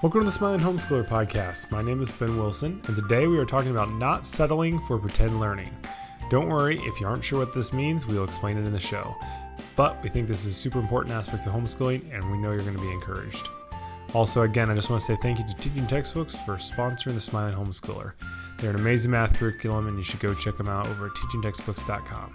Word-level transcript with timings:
Welcome 0.00 0.20
to 0.20 0.26
the 0.26 0.30
Smiling 0.30 0.60
Homeschooler 0.60 1.04
podcast. 1.04 1.72
My 1.72 1.82
name 1.82 2.00
is 2.00 2.12
Ben 2.12 2.38
Wilson, 2.38 2.80
and 2.86 2.94
today 2.94 3.26
we 3.26 3.36
are 3.36 3.44
talking 3.44 3.72
about 3.72 3.90
not 3.94 4.24
settling 4.24 4.78
for 4.78 4.96
pretend 4.96 5.40
learning. 5.40 5.76
Don't 6.30 6.48
worry, 6.48 6.78
if 6.82 7.00
you 7.00 7.06
aren't 7.08 7.24
sure 7.24 7.40
what 7.40 7.52
this 7.52 7.72
means, 7.72 8.06
we'll 8.06 8.22
explain 8.22 8.56
it 8.56 8.64
in 8.64 8.72
the 8.72 8.78
show. 8.78 9.16
But 9.74 10.00
we 10.00 10.08
think 10.08 10.28
this 10.28 10.44
is 10.44 10.52
a 10.52 10.54
super 10.54 10.78
important 10.78 11.16
aspect 11.16 11.48
of 11.48 11.52
homeschooling, 11.52 12.14
and 12.14 12.30
we 12.30 12.38
know 12.38 12.52
you're 12.52 12.62
going 12.62 12.76
to 12.76 12.80
be 12.80 12.92
encouraged. 12.92 13.48
Also, 14.14 14.42
again, 14.42 14.70
I 14.70 14.76
just 14.76 14.88
want 14.88 15.00
to 15.00 15.04
say 15.04 15.16
thank 15.20 15.40
you 15.40 15.44
to 15.44 15.54
Teaching 15.56 15.88
Textbooks 15.88 16.44
for 16.44 16.52
sponsoring 16.52 17.14
the 17.14 17.20
Smiling 17.20 17.56
Homeschooler. 17.56 18.12
They're 18.58 18.70
an 18.70 18.76
amazing 18.76 19.10
math 19.10 19.34
curriculum, 19.34 19.88
and 19.88 19.96
you 19.96 20.04
should 20.04 20.20
go 20.20 20.32
check 20.32 20.56
them 20.56 20.68
out 20.68 20.86
over 20.86 21.06
at 21.06 21.12
teachingtextbooks.com. 21.14 22.34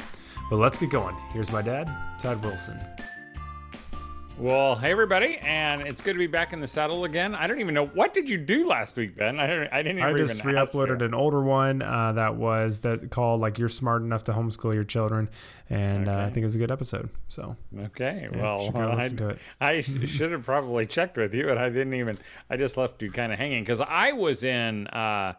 But 0.49 0.57
let's 0.57 0.77
get 0.77 0.89
going. 0.89 1.15
Here's 1.31 1.49
my 1.49 1.61
dad, 1.61 1.89
Todd 2.19 2.43
Wilson. 2.43 2.77
Well, 4.39 4.75
hey 4.75 4.89
everybody, 4.89 5.37
and 5.43 5.81
it's 5.83 6.01
good 6.01 6.13
to 6.13 6.19
be 6.19 6.25
back 6.25 6.53
in 6.53 6.59
the 6.59 6.67
saddle 6.67 7.05
again. 7.05 7.35
I 7.35 7.45
don't 7.45 7.59
even 7.59 7.75
know 7.75 7.85
what 7.85 8.13
did 8.13 8.27
you 8.27 8.39
do 8.39 8.67
last 8.67 8.97
week, 8.97 9.15
Ben. 9.15 9.39
I 9.39 9.45
don't. 9.45 9.71
I 9.71 9.83
didn't. 9.83 10.01
I 10.01 10.11
just 10.13 10.43
re-uploaded 10.43 11.03
an 11.03 11.13
older 11.13 11.41
one 11.41 11.83
uh, 11.83 12.13
that 12.13 12.35
was 12.35 12.79
that 12.79 13.11
called 13.11 13.41
like 13.41 13.59
"You're 13.59 13.69
Smart 13.69 14.01
Enough 14.01 14.23
to 14.23 14.31
Homeschool 14.33 14.73
Your 14.73 14.83
Children," 14.83 15.29
and 15.69 16.07
okay. 16.07 16.17
uh, 16.17 16.25
I 16.25 16.31
think 16.31 16.37
it 16.37 16.45
was 16.45 16.55
a 16.55 16.57
good 16.57 16.71
episode. 16.71 17.09
So 17.27 17.55
okay, 17.77 18.27
yeah, 18.33 18.41
well, 18.41 18.71
I, 18.75 19.11
I 19.61 19.81
should 19.81 20.31
have 20.31 20.43
probably 20.43 20.87
checked 20.87 21.15
with 21.15 21.35
you, 21.35 21.49
and 21.49 21.59
I 21.59 21.69
didn't 21.69 21.93
even. 21.93 22.17
I 22.49 22.57
just 22.57 22.75
left 22.75 23.03
you 23.03 23.11
kind 23.11 23.31
of 23.31 23.37
hanging 23.37 23.61
because 23.61 23.81
I 23.81 24.13
was 24.13 24.43
in 24.43 24.87
uh, 24.87 25.33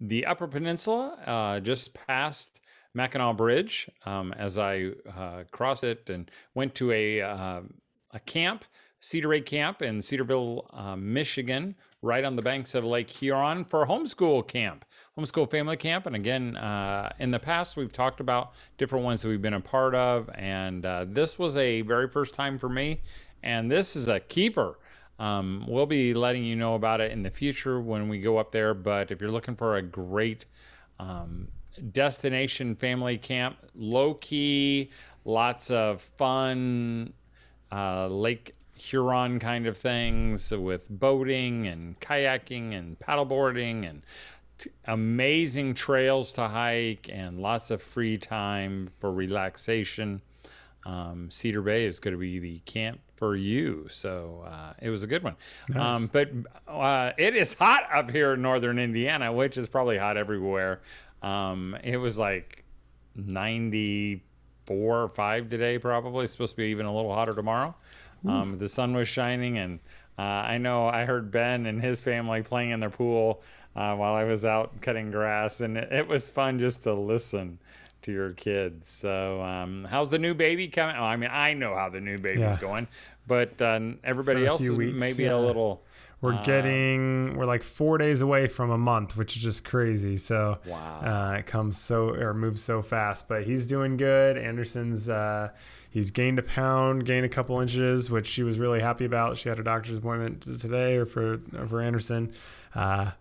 the 0.00 0.24
Upper 0.24 0.48
Peninsula, 0.48 1.18
uh, 1.26 1.60
just 1.60 1.92
past. 1.92 2.60
Mackinac 2.94 3.36
Bridge, 3.36 3.88
um, 4.06 4.32
as 4.32 4.56
I 4.56 4.90
uh, 5.14 5.44
crossed 5.52 5.84
it 5.84 6.08
and 6.08 6.28
went 6.54 6.74
to 6.76 6.90
a 6.90 7.20
uh, 7.20 7.60
a 8.12 8.20
camp, 8.20 8.64
Cedar 9.00 9.28
Ray 9.28 9.40
Camp 9.40 9.82
in 9.82 10.02
Cedarville, 10.02 10.68
uh, 10.72 10.96
Michigan, 10.96 11.74
right 12.02 12.24
on 12.24 12.36
the 12.36 12.42
banks 12.42 12.74
of 12.74 12.84
Lake 12.84 13.10
Huron 13.10 13.64
for 13.64 13.86
homeschool 13.86 14.46
camp, 14.46 14.84
homeschool 15.16 15.50
family 15.50 15.76
camp. 15.76 16.06
And 16.06 16.16
again, 16.16 16.56
uh, 16.56 17.12
in 17.18 17.30
the 17.30 17.38
past, 17.38 17.76
we've 17.76 17.92
talked 17.92 18.20
about 18.20 18.54
different 18.76 19.04
ones 19.04 19.22
that 19.22 19.28
we've 19.28 19.42
been 19.42 19.54
a 19.54 19.60
part 19.60 19.94
of. 19.94 20.30
And 20.34 20.84
uh, 20.84 21.06
this 21.08 21.38
was 21.38 21.56
a 21.56 21.82
very 21.82 22.08
first 22.08 22.34
time 22.34 22.58
for 22.58 22.68
me. 22.68 23.00
And 23.42 23.70
this 23.70 23.94
is 23.94 24.08
a 24.08 24.20
keeper. 24.20 24.78
Um, 25.18 25.64
we'll 25.68 25.86
be 25.86 26.14
letting 26.14 26.44
you 26.44 26.56
know 26.56 26.74
about 26.74 27.00
it 27.00 27.10
in 27.12 27.22
the 27.22 27.30
future 27.30 27.80
when 27.80 28.08
we 28.08 28.20
go 28.20 28.38
up 28.38 28.52
there. 28.52 28.74
But 28.74 29.10
if 29.10 29.20
you're 29.20 29.30
looking 29.30 29.56
for 29.56 29.76
a 29.76 29.82
great 29.82 30.46
um, 30.98 31.48
destination 31.92 32.74
family 32.74 33.18
camp, 33.18 33.56
low 33.74 34.14
key, 34.14 34.90
lots 35.24 35.70
of 35.70 36.00
fun 36.00 37.12
uh, 37.72 38.06
Lake 38.08 38.52
Huron 38.76 39.38
kind 39.38 39.66
of 39.66 39.76
things 39.76 40.50
with 40.50 40.88
boating 40.88 41.66
and 41.66 41.98
kayaking 42.00 42.76
and 42.76 42.98
paddleboarding 42.98 43.88
and 43.88 44.02
t- 44.58 44.70
amazing 44.86 45.74
trails 45.74 46.32
to 46.34 46.48
hike 46.48 47.08
and 47.12 47.40
lots 47.40 47.70
of 47.70 47.82
free 47.82 48.18
time 48.18 48.90
for 48.98 49.12
relaxation. 49.12 50.22
Um, 50.86 51.30
Cedar 51.30 51.60
Bay 51.60 51.84
is 51.84 51.98
going 51.98 52.14
to 52.14 52.18
be 52.18 52.38
the 52.38 52.58
camp 52.60 53.00
for 53.16 53.34
you. 53.36 53.86
So 53.90 54.44
uh, 54.46 54.72
it 54.80 54.90
was 54.90 55.02
a 55.02 55.06
good 55.06 55.22
one. 55.22 55.36
Nice. 55.68 55.96
Um, 55.96 56.10
but 56.12 56.30
uh, 56.66 57.12
it 57.18 57.34
is 57.34 57.52
hot 57.52 57.88
up 57.92 58.10
here 58.10 58.34
in 58.34 58.42
northern 58.42 58.78
Indiana, 58.78 59.32
which 59.32 59.58
is 59.58 59.68
probably 59.68 59.98
hot 59.98 60.16
everywhere. 60.16 60.80
Um, 61.20 61.76
it 61.82 61.96
was 61.96 62.16
like 62.16 62.64
90 63.16 64.22
four 64.68 65.02
or 65.02 65.08
five 65.08 65.48
today, 65.48 65.78
probably. 65.78 66.24
It's 66.24 66.32
supposed 66.32 66.52
to 66.52 66.58
be 66.58 66.66
even 66.66 66.84
a 66.84 66.94
little 66.94 67.12
hotter 67.12 67.32
tomorrow. 67.32 67.74
Um, 68.26 68.58
the 68.58 68.68
sun 68.68 68.94
was 68.94 69.08
shining, 69.08 69.58
and 69.58 69.80
uh, 70.18 70.22
I 70.22 70.58
know 70.58 70.88
I 70.88 71.04
heard 71.04 71.30
Ben 71.30 71.66
and 71.66 71.80
his 71.80 72.02
family 72.02 72.42
playing 72.42 72.70
in 72.70 72.80
their 72.80 72.90
pool 72.90 73.42
uh, 73.74 73.94
while 73.94 74.14
I 74.14 74.24
was 74.24 74.44
out 74.44 74.78
cutting 74.82 75.10
grass, 75.10 75.60
and 75.60 75.78
it, 75.78 75.92
it, 75.92 76.06
was 76.06 76.28
fun 76.28 76.58
just 76.58 76.82
to 76.82 76.92
listen 76.92 77.58
to 78.02 78.12
your 78.12 78.32
kids. 78.32 78.88
So, 78.88 79.40
um, 79.40 79.86
how's 79.88 80.08
the 80.08 80.18
new 80.18 80.34
baby 80.34 80.68
coming? 80.68 80.96
Oh, 80.96 81.04
I 81.04 81.16
mean, 81.16 81.30
I 81.32 81.54
know 81.54 81.74
how 81.74 81.88
the 81.88 82.00
new 82.00 82.18
baby's 82.18 82.40
yeah. 82.40 82.58
going, 82.60 82.88
but 83.26 83.60
uh, 83.62 83.80
everybody 84.04 84.44
else 84.44 84.60
is 84.60 84.76
maybe 84.76 85.24
yeah. 85.24 85.34
a 85.34 85.38
little 85.38 85.82
we're 86.20 86.34
uh, 86.34 86.42
getting 86.42 87.36
we're 87.36 87.46
like 87.46 87.62
four 87.62 87.98
days 87.98 88.22
away 88.22 88.48
from 88.48 88.70
a 88.70 88.78
month, 88.78 89.16
which 89.16 89.36
is 89.36 89.42
just 89.42 89.64
crazy. 89.64 90.16
So 90.16 90.58
wow, 90.66 91.00
uh, 91.00 91.36
it 91.38 91.46
comes 91.46 91.78
so 91.78 92.10
or 92.10 92.34
moves 92.34 92.62
so 92.62 92.82
fast. 92.82 93.28
But 93.28 93.44
he's 93.44 93.66
doing 93.66 93.96
good. 93.96 94.36
Anderson's 94.36 95.08
uh, 95.08 95.50
he's 95.90 96.10
gained 96.10 96.38
a 96.38 96.42
pound, 96.42 97.04
gained 97.06 97.24
a 97.24 97.28
couple 97.28 97.60
inches, 97.60 98.10
which 98.10 98.26
she 98.26 98.42
was 98.42 98.58
really 98.58 98.80
happy 98.80 99.04
about. 99.04 99.36
She 99.36 99.48
had 99.48 99.58
a 99.58 99.62
doctor's 99.62 99.98
appointment 99.98 100.42
today 100.60 100.96
or 100.96 101.06
for 101.06 101.38
for 101.68 101.80
Anderson. 101.80 102.32
Uh, 102.74 103.12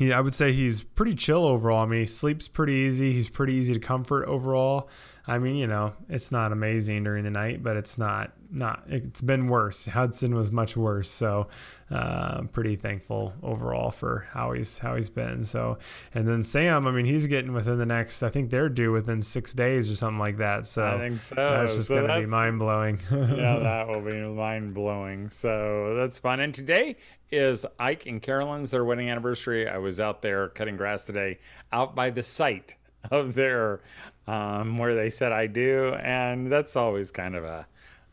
he, 0.00 0.14
I 0.14 0.20
would 0.22 0.32
say 0.32 0.54
he's 0.54 0.80
pretty 0.80 1.14
chill 1.14 1.44
overall. 1.44 1.84
I 1.84 1.86
mean, 1.86 2.00
he 2.00 2.06
sleeps 2.06 2.48
pretty 2.48 2.72
easy. 2.72 3.12
He's 3.12 3.28
pretty 3.28 3.52
easy 3.52 3.74
to 3.74 3.80
comfort 3.80 4.24
overall. 4.24 4.88
I 5.26 5.38
mean, 5.38 5.56
you 5.56 5.66
know, 5.66 5.92
it's 6.08 6.32
not 6.32 6.52
amazing 6.52 7.04
during 7.04 7.22
the 7.22 7.30
night, 7.30 7.62
but 7.62 7.76
it's 7.76 7.98
not 7.98 8.32
not. 8.50 8.84
It's 8.88 9.20
been 9.20 9.48
worse. 9.48 9.84
Hudson 9.84 10.34
was 10.34 10.50
much 10.50 10.74
worse, 10.74 11.10
so 11.10 11.48
uh, 11.90 12.36
I'm 12.38 12.48
pretty 12.48 12.76
thankful 12.76 13.34
overall 13.42 13.90
for 13.90 14.26
how 14.32 14.52
he's 14.52 14.78
how 14.78 14.96
he's 14.96 15.10
been. 15.10 15.44
So, 15.44 15.78
and 16.14 16.26
then 16.26 16.42
Sam, 16.44 16.86
I 16.86 16.92
mean, 16.92 17.04
he's 17.04 17.26
getting 17.26 17.52
within 17.52 17.76
the 17.76 17.84
next. 17.84 18.22
I 18.22 18.30
think 18.30 18.48
they're 18.48 18.70
due 18.70 18.92
within 18.92 19.20
six 19.20 19.52
days 19.52 19.90
or 19.90 19.96
something 19.96 20.18
like 20.18 20.38
that. 20.38 20.64
So 20.66 20.86
I 20.86 20.98
think 20.98 21.20
so. 21.20 21.34
That's 21.34 21.76
just 21.76 21.88
so 21.88 22.06
gonna 22.06 22.20
be 22.20 22.26
mind 22.26 22.58
blowing. 22.58 22.98
yeah, 23.12 23.58
that 23.58 23.86
will 23.86 24.00
be 24.00 24.18
mind 24.18 24.72
blowing. 24.72 25.28
So 25.28 25.94
that's 25.96 26.18
fun. 26.18 26.40
And 26.40 26.54
today 26.54 26.96
is 27.32 27.66
Ike 27.78 28.06
and 28.06 28.20
Carolyn's 28.20 28.70
their 28.70 28.84
wedding 28.84 29.10
anniversary. 29.10 29.68
I 29.68 29.78
was 29.78 30.00
out 30.00 30.22
there 30.22 30.48
cutting 30.48 30.76
grass 30.76 31.04
today, 31.04 31.38
out 31.72 31.94
by 31.94 32.10
the 32.10 32.22
site 32.22 32.76
of 33.10 33.34
their 33.34 33.80
um, 34.26 34.78
where 34.78 34.94
they 34.94 35.10
said 35.10 35.32
I 35.32 35.46
do, 35.46 35.94
and 35.94 36.50
that's 36.50 36.76
always 36.76 37.10
kind 37.10 37.34
of 37.34 37.44
a 37.44 37.66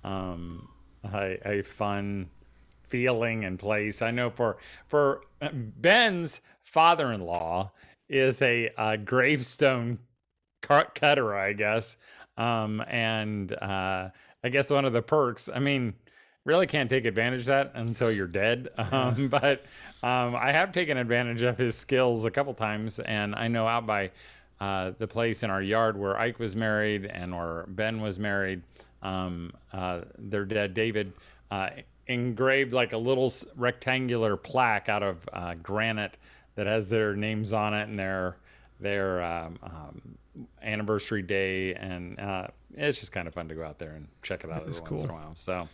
um, 0.04 0.70
a, 1.14 1.38
a 1.46 1.62
fun 1.62 2.30
feeling 2.84 3.46
and 3.46 3.60
place. 3.60 4.02
I 4.02 4.12
know 4.12 4.30
for 4.30 4.58
for 4.88 5.22
uh, 5.42 5.50
Ben's 5.54 6.42
father-in-law 6.64 7.72
is 8.10 8.42
a, 8.42 8.70
a 8.78 8.98
gravestone 8.98 10.00
cutter, 10.62 11.36
I 11.36 11.54
guess, 11.54 11.98
um, 12.38 12.84
and 12.88 13.52
uh, 13.54 14.10
I 14.44 14.50
guess 14.50 14.70
one 14.70 14.86
of 14.86 14.94
the 14.94 15.02
perks. 15.02 15.50
I 15.54 15.60
mean, 15.60 15.94
really 16.48 16.66
can't 16.66 16.90
take 16.90 17.06
advantage 17.06 17.42
of 17.42 17.48
that 17.48 17.72
until 17.76 18.10
you're 18.10 18.26
dead. 18.26 18.70
Um, 18.90 19.28
but 19.28 19.64
um, 20.02 20.36
I 20.36 20.52
have 20.54 20.72
taken 20.72 20.98
advantage 20.98 21.42
of 21.42 21.58
his 21.58 21.76
skills 21.76 22.24
a 22.24 22.32
couple 22.32 22.54
times, 22.54 23.00
and 23.00 23.36
I 23.36 23.50
know 23.50 23.68
out 23.68 23.86
by 23.86 24.12
uh, 24.62 24.92
the 24.98 25.08
place 25.08 25.44
in 25.44 25.50
our 25.50 25.62
yard 25.62 25.98
where 25.98 26.18
Ike 26.18 26.40
was 26.40 26.56
married 26.56 27.06
and 27.06 27.36
where 27.36 27.66
Ben 27.68 28.00
was 28.00 28.18
married, 28.18 28.62
um, 29.02 29.52
uh, 29.74 30.02
their 30.18 30.46
dad 30.46 30.74
David 30.74 31.12
uh, 31.52 31.70
engraved 32.08 32.72
like 32.72 32.94
a 32.94 32.98
little 32.98 33.32
rectangular 33.58 34.38
plaque 34.38 34.88
out 34.88 35.04
of 35.04 35.28
uh, 35.34 35.56
granite 35.56 36.16
that 36.56 36.66
has 36.66 36.88
their 36.88 37.14
names 37.14 37.52
on 37.52 37.74
it 37.74 37.90
and 37.90 38.00
their 38.00 38.38
their 38.80 39.22
um, 39.22 39.60
um, 39.64 40.02
anniversary 40.62 41.24
day, 41.24 41.74
and 41.74 42.18
uh, 42.20 42.48
it's 42.74 43.00
just 43.00 43.12
kind 43.12 43.28
of 43.28 43.34
fun 43.34 43.50
to 43.50 43.56
go 43.56 43.66
out 43.66 43.80
there 43.80 43.92
and 43.92 44.08
check 44.22 44.46
it 44.46 44.52
out 44.52 44.62
every 44.62 44.74
cool. 44.74 44.98
once 44.98 45.04
in 45.04 45.10
a 45.10 45.14
while. 45.14 45.36
So. 45.36 45.68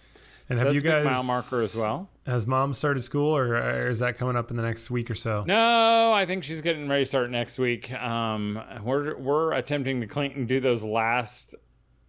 And 0.53 0.59
so 0.59 0.65
have 0.65 0.75
you 0.75 0.81
guys 0.81 1.05
mile 1.05 1.23
marker 1.23 1.63
as 1.63 1.75
well? 1.75 2.09
Has 2.27 2.45
mom 2.45 2.73
started 2.73 3.01
school, 3.01 3.35
or 3.35 3.87
is 3.89 3.99
that 3.99 4.15
coming 4.17 4.35
up 4.35 4.51
in 4.51 4.57
the 4.57 4.61
next 4.61 4.91
week 4.91 5.09
or 5.09 5.15
so? 5.15 5.43
No, 5.47 6.13
I 6.13 6.27
think 6.27 6.43
she's 6.43 6.61
getting 6.61 6.87
ready 6.87 7.01
to 7.01 7.05
start 7.07 7.31
next 7.31 7.57
week. 7.57 7.91
Um, 7.91 8.61
we're 8.83 9.17
we're 9.17 9.53
attempting 9.53 9.99
to 10.01 10.05
clean 10.05 10.31
and 10.33 10.47
do 10.47 10.59
those 10.59 10.83
last 10.83 11.55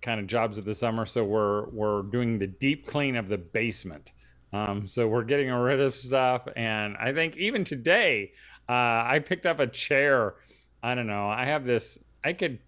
kind 0.03 0.21
of 0.21 0.27
jobs 0.27 0.59
of 0.59 0.67
the 0.67 0.75
summer, 0.75 1.07
so 1.07 1.25
we're 1.25 1.71
we're 1.71 2.03
doing 2.03 2.39
the 2.39 2.47
deep 2.47 2.87
clean 2.87 3.17
of 3.17 3.29
the 3.29 3.39
basement. 3.39 4.13
Um, 4.53 4.87
so 4.87 5.09
we're 5.09 5.25
getting 5.25 5.51
rid 5.51 5.81
of 5.81 5.95
stuff, 5.95 6.47
and 6.55 6.99
I 6.99 7.15
think 7.15 7.39
even 7.39 7.65
today, 7.65 8.33
uh, 8.69 8.73
I 9.07 9.23
picked 9.25 9.47
up 9.47 9.59
a 9.59 9.67
chair. 9.67 10.35
I 10.83 10.95
don't 10.95 11.07
know. 11.07 11.31
I 11.31 11.47
have 11.47 11.65
this. 11.65 11.99
I 12.23 12.35
could 12.35 12.59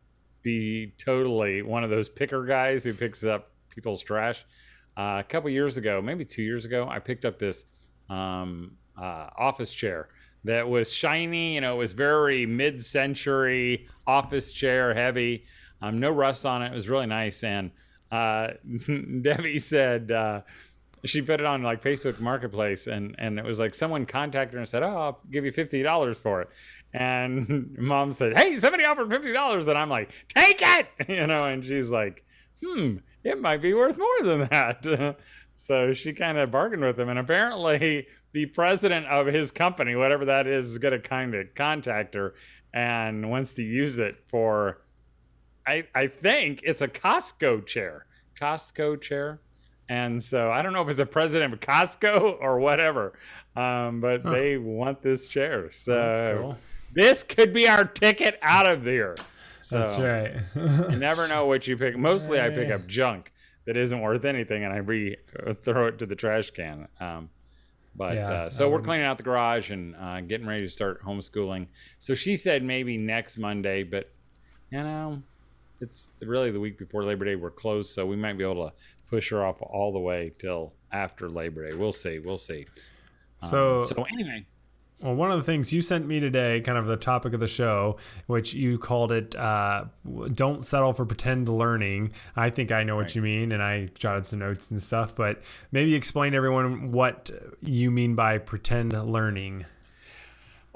be 0.41 0.95
totally 0.97 1.61
one 1.61 1.85
of 1.85 1.91
those 1.91 2.09
picker 2.09 2.47
guys 2.47 2.83
who 2.83 2.95
picks 2.95 3.25
up 3.25 3.51
people's 3.69 4.03
trash 4.03 4.43
uh, 4.97 5.17
a 5.21 5.25
couple 5.25 5.51
years 5.51 5.77
ago, 5.77 6.01
maybe 6.01 6.25
two 6.25 6.43
years 6.43 6.65
ago, 6.65 6.89
I 6.89 6.99
picked 6.99 7.25
up 7.25 7.39
this 7.39 7.65
um, 8.09 8.73
uh, 8.97 9.29
office 9.37 9.73
chair 9.73 10.09
that 10.45 10.69
was 10.69 10.93
shiny. 10.93 11.55
You 11.55 11.61
know, 11.61 11.75
it 11.75 11.79
was 11.79 11.93
very 11.93 12.47
mid-century 12.47 13.89
office 14.07 14.53
chair, 14.53 14.95
heavy. 14.95 15.45
Um, 15.83 15.99
no 15.99 16.11
rust 16.11 16.47
on 16.47 16.63
it. 16.63 16.69
It 16.69 16.75
was 16.75 16.89
really 16.89 17.07
nice. 17.07 17.45
And 17.45 17.71
uh, 18.11 18.49
Debbie 19.21 19.59
said 19.59 20.11
uh, 20.11 20.41
she 21.05 21.23
put 21.23 21.41
it 21.41 21.47
on 21.47 21.63
like 21.63 21.83
Facebook 21.83 22.21
Marketplace, 22.21 22.87
and 22.87 23.15
and 23.19 23.39
it 23.39 23.45
was 23.45 23.59
like 23.59 23.75
someone 23.75 24.07
contacted 24.07 24.55
her 24.55 24.61
and 24.61 24.69
said, 24.69 24.83
"Oh, 24.83 24.97
I'll 24.97 25.21
give 25.31 25.45
you 25.45 25.53
fifty 25.53 25.83
dollars 25.83 26.19
for 26.19 26.43
it." 26.43 26.49
And 26.95 27.75
mom 27.79 28.13
said, 28.13 28.37
"Hey, 28.37 28.57
somebody 28.57 28.85
offered 28.85 29.11
fifty 29.11 29.33
dollars," 29.33 29.69
and 29.69 29.77
I'm 29.77 29.91
like, 29.91 30.11
"Take 30.29 30.63
it," 30.63 30.89
you 31.09 31.27
know. 31.27 31.45
And 31.45 31.65
she's 31.65 31.91
like, 31.91 32.25
"Hmm." 32.65 32.97
It 33.27 33.41
might 33.41 33.61
be 33.61 33.75
worth 33.75 33.99
more 33.99 34.23
than 34.23 34.49
that. 34.49 35.17
so 35.55 35.93
she 35.93 36.13
kind 36.13 36.39
of 36.39 36.51
bargained 36.51 36.83
with 36.83 36.99
him. 36.99 37.09
And 37.09 37.19
apparently, 37.19 38.07
the 38.33 38.47
president 38.47 39.07
of 39.07 39.27
his 39.27 39.51
company, 39.51 39.97
whatever 39.97 40.27
that 40.27 40.47
is, 40.47 40.71
is 40.71 40.79
going 40.79 40.93
to 40.93 41.01
kind 41.01 41.35
of 41.35 41.55
contact 41.55 42.15
her 42.15 42.35
and 42.73 43.31
wants 43.31 43.55
to 43.55 43.63
use 43.63 43.99
it 43.99 44.17
for, 44.29 44.83
I, 45.67 45.87
I 45.95 46.07
think 46.07 46.61
it's 46.63 46.83
a 46.83 46.89
Costco 46.89 47.67
chair. 47.67 48.07
Costco 48.41 49.01
chair. 49.01 49.41
And 49.89 50.23
so 50.23 50.51
I 50.51 50.63
don't 50.63 50.73
know 50.73 50.83
if 50.83 50.89
it's 50.89 50.99
the 50.99 51.07
president 51.07 51.55
of 51.55 51.61
Costco 51.61 52.39
or 52.41 52.59
whatever, 52.59 53.13
um, 53.55 54.01
but 54.01 54.23
huh. 54.23 54.31
they 54.31 54.57
want 54.57 55.01
this 55.03 55.29
chair. 55.29 55.71
So 55.71 56.39
cool. 56.39 56.57
this 56.93 57.23
could 57.23 57.53
be 57.53 57.69
our 57.69 57.85
ticket 57.85 58.39
out 58.43 58.71
of 58.71 58.85
there. 58.85 59.15
So 59.67 59.81
That's 59.81 59.99
right. 59.99 60.93
you 60.93 60.97
never 60.97 61.27
know 61.27 61.47
what 61.47 61.67
you 61.67 61.77
pick. 61.77 61.97
Mostly, 61.97 62.41
I 62.41 62.51
pick 62.51 62.71
up 62.71 62.87
junk 62.87 63.33
that 63.65 63.77
isn't 63.77 64.01
worth 64.01 64.25
anything, 64.25 64.63
and 64.63 64.73
I 64.73 64.77
re 64.77 65.17
uh, 65.45 65.55
throw 65.55 65.89
it 65.89 65.99
to 65.99 66.07
the 66.07 66.15
trash 66.15 66.53
can. 66.53 66.87
Um, 67.01 67.29
but 67.97 68.15
yeah, 68.15 68.31
uh, 68.31 68.51
so 68.51 68.71
we're 68.71 68.81
cleaning 68.81 69.05
out 69.05 69.17
the 69.17 69.25
garage 69.25 69.73
and 69.73 69.97
uh, 69.97 70.21
getting 70.21 70.47
ready 70.47 70.61
to 70.61 70.69
start 70.69 71.03
homeschooling. 71.03 71.67
So 71.99 72.15
she 72.15 72.37
said 72.37 72.63
maybe 72.63 72.97
next 72.97 73.39
Monday, 73.39 73.83
but 73.83 74.09
you 74.71 74.85
know, 74.85 75.21
it's 75.81 76.11
really 76.21 76.53
the 76.53 76.61
week 76.61 76.79
before 76.79 77.03
Labor 77.03 77.25
Day. 77.25 77.35
We're 77.35 77.51
closed, 77.51 77.93
so 77.93 78.07
we 78.07 78.15
might 78.15 78.39
be 78.39 78.45
able 78.45 78.69
to 78.69 78.73
push 79.09 79.31
her 79.31 79.45
off 79.45 79.57
all 79.63 79.93
the 79.93 79.99
way 79.99 80.31
till 80.39 80.75
after 80.93 81.29
Labor 81.29 81.69
Day. 81.69 81.77
We'll 81.77 81.93
see. 81.93 82.21
We'll 82.21 82.39
see. 82.39 82.67
So, 83.39 83.81
um, 83.81 83.87
so 83.89 84.05
anyway, 84.13 84.47
well, 85.01 85.15
one 85.15 85.31
of 85.31 85.37
the 85.37 85.45
things 85.45 85.73
you 85.73 85.83
sent 85.83 86.07
me 86.07 86.21
today, 86.21 86.61
kind 86.63 86.79
of 86.79 86.87
the 86.87 86.97
topic 86.97 87.35
of 87.35 87.41
the 87.41 87.47
show, 87.47 87.97
which 88.27 88.55
you 88.55 88.79
called 88.79 89.13
it 89.13 89.37
uh, 89.37 89.85
Don't 90.33 90.65
Settle 90.65 90.93
for 90.95 91.05
Pretend 91.05 91.49
Learning. 91.49 92.13
I 92.35 92.49
think 92.51 92.73
I 92.73 92.83
know 92.83 92.97
what 92.97 93.03
right. 93.03 93.17
you 93.17 93.23
mean, 93.23 93.53
and 93.53 93.63
I 93.63 93.89
jotted 93.95 94.27
some 94.27 94.39
notes 94.39 94.71
and 94.71 94.83
stuff, 94.83 95.15
but 95.15 95.43
maybe 95.71 95.95
explain 95.95 96.33
to 96.33 96.37
everyone 96.39 96.93
what 96.93 97.31
you 97.61 97.91
mean 97.91 98.15
by 98.15 98.39
pretend 98.39 98.93
learning. 98.93 99.67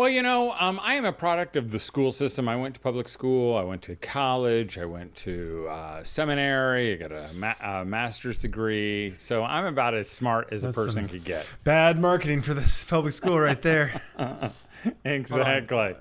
Well, 0.00 0.08
you 0.08 0.22
know, 0.22 0.54
um, 0.58 0.80
I 0.82 0.94
am 0.94 1.04
a 1.04 1.12
product 1.12 1.56
of 1.56 1.70
the 1.70 1.78
school 1.78 2.10
system. 2.10 2.48
I 2.48 2.56
went 2.56 2.74
to 2.74 2.80
public 2.80 3.06
school. 3.06 3.54
I 3.54 3.64
went 3.64 3.82
to 3.82 3.96
college. 3.96 4.78
I 4.78 4.86
went 4.86 5.14
to 5.16 5.66
uh, 5.68 6.02
seminary. 6.04 6.94
I 6.94 6.96
got 6.96 7.12
a, 7.12 7.28
ma- 7.34 7.80
a, 7.80 7.84
master's 7.84 8.38
degree. 8.38 9.12
So 9.18 9.44
I'm 9.44 9.66
about 9.66 9.92
as 9.92 10.08
smart 10.08 10.54
as 10.54 10.62
That's 10.62 10.74
a 10.74 10.80
person 10.80 11.06
could 11.06 11.22
get. 11.22 11.54
Bad 11.64 12.00
marketing 12.00 12.40
for 12.40 12.54
this 12.54 12.82
public 12.82 13.12
school 13.12 13.38
right 13.38 13.60
there. 13.60 14.00
exactly. 15.04 15.94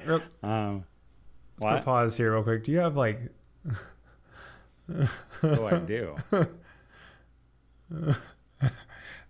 Um, 0.43 0.85
let's 1.57 1.65
what? 1.65 1.83
pause 1.83 2.15
here 2.15 2.31
real 2.31 2.43
quick. 2.43 2.63
Do 2.63 2.71
you 2.71 2.79
have 2.79 2.95
like? 2.95 3.19
oh, 5.43 5.65
I 5.65 5.77
do. 5.79 6.15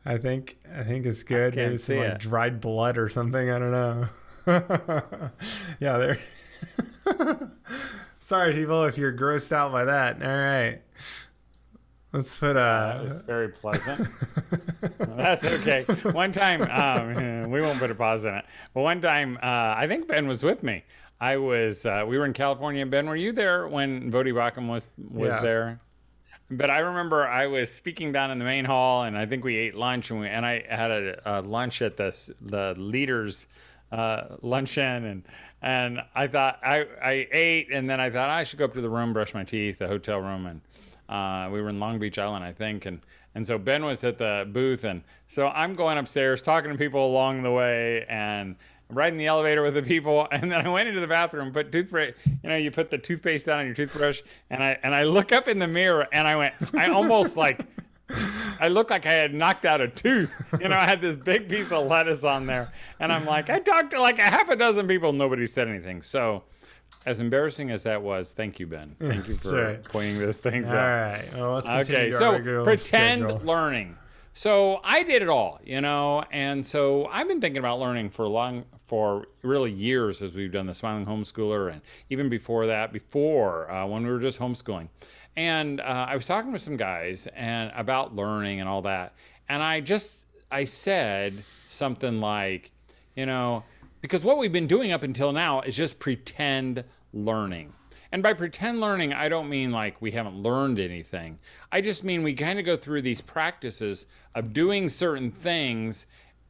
I 0.06 0.20
think 0.20 0.60
I 0.72 0.84
think 0.84 1.08
it's 1.08 1.24
good. 1.24 1.56
Maybe 1.56 1.78
some 1.78 1.98
like 1.98 2.20
dried 2.20 2.62
blood 2.62 3.00
or 3.00 3.10
something. 3.10 3.50
I 3.50 3.58
don't 3.58 3.72
know. 3.72 4.10
yeah, 5.80 5.98
there. 5.98 6.20
Sorry, 8.20 8.54
people, 8.54 8.84
if 8.86 8.98
you're 8.98 9.14
grossed 9.14 9.52
out 9.52 9.72
by 9.72 9.86
that. 9.86 10.22
All 10.22 10.28
right. 10.28 10.82
Let's 12.12 12.38
put 12.40 12.56
a. 12.56 12.60
Uh, 12.60 13.00
it's 13.04 13.22
very 13.22 13.50
pleasant. 13.50 14.08
That's 14.98 15.46
okay. 15.46 15.84
One 16.12 16.32
time, 16.32 16.64
um, 16.64 17.52
we 17.52 17.62
won't 17.62 17.78
put 17.78 17.92
a 17.92 17.96
pause 17.96 18.26
in 18.26 18.34
it. 18.34 18.46
But 18.74 18.82
one 18.82 19.02
time, 19.02 19.38
uh, 19.38 19.76
I 19.78 19.86
think 19.88 20.08
Ben 20.08 20.28
was 20.28 20.44
with 20.44 20.64
me. 20.64 20.84
I 21.22 21.38
was. 21.38 21.86
Uh, 21.86 22.06
we 22.08 22.18
were 22.18 22.26
in 22.26 22.34
California. 22.34 22.84
Ben, 22.88 23.08
were 23.08 23.16
you 23.16 23.32
there 23.32 23.68
when 23.68 24.12
Voddie 24.12 24.34
Baucham 24.34 24.68
was 24.68 24.88
was 24.98 25.34
yeah. 25.34 25.42
there? 25.42 25.80
But 26.50 26.72
I 26.72 26.80
remember 26.80 27.28
I 27.28 27.46
was 27.46 27.72
speaking 27.72 28.12
down 28.12 28.32
in 28.32 28.40
the 28.40 28.46
main 28.46 28.66
hall, 28.66 29.04
and 29.04 29.16
I 29.16 29.28
think 29.28 29.44
we 29.44 29.56
ate 29.56 29.76
lunch, 29.76 30.10
and 30.10 30.20
we 30.20 30.28
and 30.28 30.44
I 30.44 30.64
had 30.68 30.90
a, 30.90 31.40
a 31.40 31.42
lunch 31.42 31.84
at 31.84 31.96
the 31.96 32.36
the 32.42 32.74
leaders 32.76 33.46
uh, 33.92 34.36
luncheon 34.42 35.06
and 35.06 35.24
and 35.62 36.02
I 36.16 36.28
thought 36.28 36.60
I, 36.64 36.86
I 37.04 37.28
ate 37.32 37.70
and 37.72 37.90
then 37.90 38.00
I 38.00 38.10
thought 38.10 38.30
I 38.30 38.44
should 38.44 38.60
go 38.60 38.66
up 38.66 38.74
to 38.74 38.82
the 38.82 38.90
room, 38.90 39.14
brush 39.14 39.34
my 39.34 39.44
teeth, 39.44 39.80
the 39.80 39.88
hotel 39.88 40.20
room, 40.20 40.46
and 40.46 40.62
uh, 41.10 41.50
we 41.52 41.62
were 41.62 41.70
in 41.70 41.80
Long 41.80 42.00
Beach 42.00 42.18
Island, 42.18 42.46
I 42.46 42.54
think, 42.54 42.86
and 42.86 43.02
and 43.36 43.46
so 43.46 43.58
Ben 43.58 43.86
was 43.86 44.04
at 44.04 44.18
the 44.18 44.48
booth, 44.52 44.84
and 44.84 45.04
so 45.28 45.48
I'm 45.48 45.76
going 45.76 45.98
upstairs 45.98 46.42
talking 46.42 46.72
to 46.72 46.78
people 46.78 47.06
along 47.06 47.44
the 47.44 47.52
way 47.52 48.06
and 48.10 48.56
riding 48.90 49.20
the 49.20 49.28
elevator 49.28 49.62
with 49.62 49.76
the 49.76 49.84
people, 49.84 50.28
and 50.32 50.52
then 50.52 50.66
I 50.66 50.70
went 50.70 50.88
into 50.88 51.02
the 51.02 51.08
bathroom, 51.08 51.52
put 51.52 51.72
toothpaste, 51.72 52.16
you 52.26 52.50
know, 52.50 52.56
you 52.56 52.72
put 52.72 52.90
the 52.90 52.98
toothpaste 52.98 53.46
down 53.46 53.60
on 53.60 53.66
your 53.66 53.76
toothbrush, 53.76 54.22
and 54.50 54.64
I 54.64 54.78
and 54.84 54.96
I 54.96 55.04
look 55.04 55.32
up 55.32 55.48
in 55.48 55.60
the 55.60 55.68
mirror, 55.68 56.08
and 56.12 56.28
I 56.28 56.36
went, 56.36 56.54
I 56.74 56.90
almost 56.90 57.38
like 57.38 57.66
I 58.60 58.68
looked 58.68 58.90
like 58.90 59.06
I 59.06 59.14
had 59.14 59.34
knocked 59.34 59.66
out 59.66 59.82
a 59.82 59.88
tooth. 59.88 60.34
You 60.60 60.70
know, 60.70 60.76
I 60.76 60.86
had 60.86 61.02
this 61.02 61.16
big 61.16 61.48
piece 61.50 61.72
of 61.72 61.88
lettuce 61.88 62.24
on 62.24 62.46
there. 62.46 62.72
And 63.00 63.12
I'm 63.12 63.26
like, 63.26 63.50
I 63.50 63.60
talked 63.60 63.92
to 63.92 64.02
like 64.02 64.20
a 64.20 64.24
half 64.24 64.50
a 64.50 64.56
dozen 64.56 64.88
people. 64.88 65.14
Nobody 65.14 65.46
said 65.48 65.68
anything. 65.68 66.02
So, 66.02 66.44
as 67.06 67.20
embarrassing 67.20 67.72
as 67.72 67.84
that 67.84 68.02
was, 68.02 68.34
thank 68.34 68.60
you, 68.60 68.68
Ben. 68.68 68.96
Thank 69.00 69.28
you 69.28 69.38
for 69.38 69.64
right. 69.64 69.84
pointing 69.84 70.20
those 70.20 70.40
things 70.40 70.68
all 70.68 70.76
out. 70.76 70.80
All 70.80 71.12
right. 71.12 71.38
Well, 71.38 71.54
let's 71.54 71.70
continue. 71.70 72.16
Okay. 72.16 72.46
So, 72.46 72.64
pretend 72.64 73.22
schedule. 73.22 73.40
learning. 73.46 73.96
So, 74.34 74.82
I 74.84 75.04
did 75.04 75.22
it 75.22 75.30
all, 75.30 75.60
you 75.64 75.82
know, 75.82 76.24
and 76.32 76.66
so 76.66 77.08
I've 77.08 77.28
been 77.28 77.42
thinking 77.42 77.60
about 77.60 77.80
learning 77.80 78.10
for 78.10 78.28
long, 78.28 78.66
for 78.86 79.28
really 79.44 79.72
years 79.72 80.22
as 80.22 80.34
we've 80.34 80.52
done 80.52 80.66
the 80.66 80.74
Smiling 80.74 81.06
Homeschooler, 81.06 81.72
and 81.72 81.82
even 82.10 82.28
before 82.28 82.68
that, 82.68 82.92
before 82.92 83.70
uh, 83.72 83.86
when 83.86 84.04
we 84.04 84.10
were 84.10 84.20
just 84.20 84.40
homeschooling. 84.40 84.90
And 85.40 85.80
uh, 85.80 86.06
I 86.10 86.16
was 86.16 86.26
talking 86.26 86.52
with 86.52 86.62
some 86.62 86.76
guys 86.76 87.26
and 87.34 87.72
about 87.74 88.14
learning 88.14 88.60
and 88.60 88.68
all 88.68 88.82
that, 88.82 89.14
and 89.48 89.64
I 89.64 89.80
just 89.80 90.20
I 90.52 90.66
said 90.66 91.34
something 91.70 92.20
like, 92.20 92.72
you 93.16 93.26
know, 93.26 93.64
because 94.02 94.26
what 94.26 94.38
we've 94.38 94.52
been 94.52 94.68
doing 94.68 94.92
up 94.92 95.02
until 95.02 95.32
now 95.32 95.62
is 95.62 95.78
just 95.78 95.98
pretend 95.98 96.84
learning. 97.14 97.72
And 98.12 98.22
by 98.22 98.34
pretend 98.34 98.82
learning, 98.82 99.14
I 99.14 99.30
don't 99.30 99.48
mean 99.48 99.72
like 99.72 100.02
we 100.02 100.12
haven't 100.12 100.36
learned 100.36 100.78
anything. 100.78 101.40
I 101.72 101.80
just 101.80 102.04
mean 102.04 102.22
we 102.22 102.34
kind 102.34 102.60
of 102.60 102.66
go 102.66 102.76
through 102.76 103.04
these 103.04 103.22
practices 103.22 104.08
of 104.36 104.52
doing 104.52 104.90
certain 104.90 105.32
things 105.32 106.06